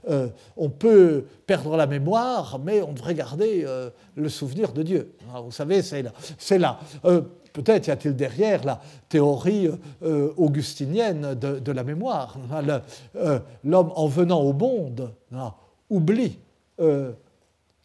[0.08, 5.14] Euh, on peut perdre la mémoire, mais on devrait garder euh, le souvenir de Dieu.
[5.42, 6.78] Vous savez, c'est là.
[7.04, 9.68] Euh, peut-être y a-t-il derrière la théorie
[10.36, 12.38] augustinienne de, la mémoire.
[13.62, 15.12] L'homme, en venant au monde,
[15.90, 16.38] oublie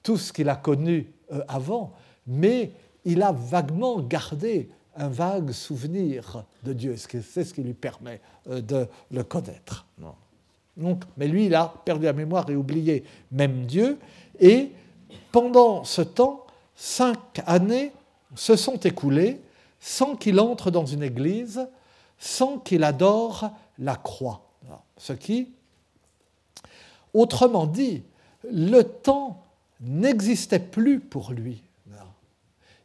[0.03, 1.11] tout ce qu'il a connu
[1.47, 1.93] avant,
[2.25, 2.71] mais
[3.05, 6.95] il a vaguement gardé un vague souvenir de Dieu.
[6.97, 8.19] C'est ce qui lui permet
[8.49, 9.85] euh, de le connaître?
[10.75, 13.97] Donc, mais lui, il a perdu la mémoire et oublié même Dieu.
[14.39, 14.71] Et
[15.31, 17.91] pendant ce temps, cinq années
[18.35, 19.41] se sont écoulées
[19.79, 21.67] sans qu'il entre dans une église,
[22.17, 24.41] sans qu'il adore la croix.
[24.97, 25.53] Ce qui,
[27.13, 28.03] autrement dit,
[28.51, 29.46] le temps
[29.81, 31.63] n'existait plus pour lui.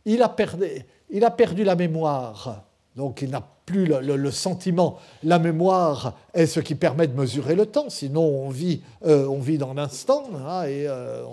[0.04, 0.66] Il a, perdu,
[1.10, 2.64] il a perdu la mémoire
[2.96, 4.98] Donc il n'a plus le, sentiment.
[5.22, 7.88] La mémoire est ce qui permet de mesurer le temps.
[7.88, 11.24] Sinon, on vit, euh, on vit dans l'instant hein, et euh,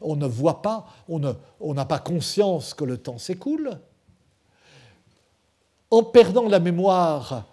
[0.00, 3.78] on, ne, voit pas, on n'a pas conscience que le temps s'écoule.
[5.90, 7.46] En perdant la mémoire,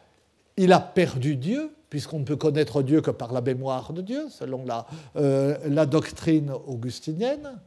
[0.58, 4.28] il a perdu Dieu, puisqu'on ne peut connaître Dieu que par la mémoire de Dieu,
[4.30, 4.86] selon la,
[5.16, 7.58] euh, la doctrine augustinienne.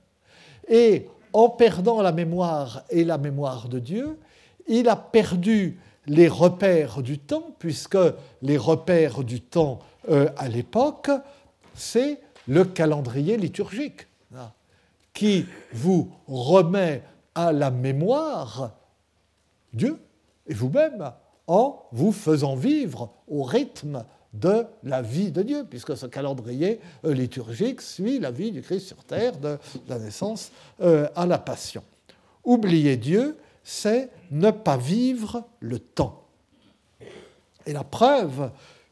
[0.68, 4.18] Et en perdant la mémoire et la mémoire de Dieu,
[4.66, 7.96] il a perdu les repères du temps, puisque
[8.42, 9.78] les repères du temps
[10.10, 11.10] euh, à l'époque,
[11.72, 14.52] c'est le calendrier liturgique, hein,
[15.14, 17.02] qui vous remet
[17.34, 18.72] à la mémoire
[19.72, 19.98] Dieu
[20.46, 21.12] et vous-même
[21.46, 27.14] en vous faisant vivre au rythme de la vie de Dieu, puisque ce calendrier euh,
[27.14, 29.58] liturgique suit la vie du Christ sur terre, de
[29.88, 30.52] la naissance
[30.82, 31.82] euh, à la passion.
[32.44, 36.24] Oublier Dieu, c'est ne pas vivre le temps.
[37.66, 38.50] Et la preuve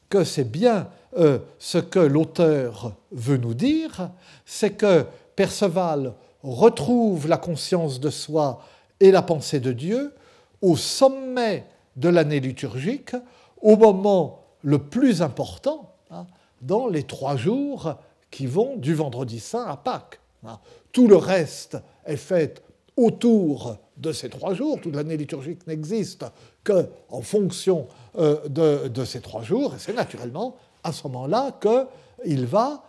[0.08, 4.10] que c'est bien euh, ce que l'auteur veut nous dire,
[4.44, 8.62] c'est que Perceval retrouve la conscience de soi
[9.00, 10.14] et la pensée de Dieu
[10.62, 11.64] au sommet
[11.96, 13.16] de l'année liturgique,
[13.60, 16.26] au moment le plus important, hein,
[16.60, 17.94] dans les trois jours
[18.32, 20.20] qui vont du vendredi saint à Pâques.
[20.44, 20.58] Hein.
[20.90, 22.64] Tout le reste est fait
[22.96, 24.80] autour de ces trois jours.
[24.80, 26.24] Toute l'année liturgique n'existe
[26.64, 27.86] qu'en fonction
[28.18, 29.72] euh, de, ces trois jours.
[29.76, 32.82] Et c'est naturellement à ce moment-là qu'il va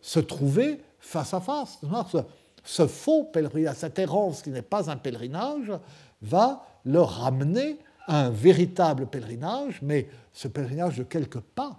[0.00, 1.80] se trouver face à face.
[2.64, 5.72] Ce, faux pèlerinage, cette errance qui n'est pas un pèlerinage,
[6.22, 11.76] va le ramener un véritable pèlerinage, mais ce pèlerinage de quelques pas,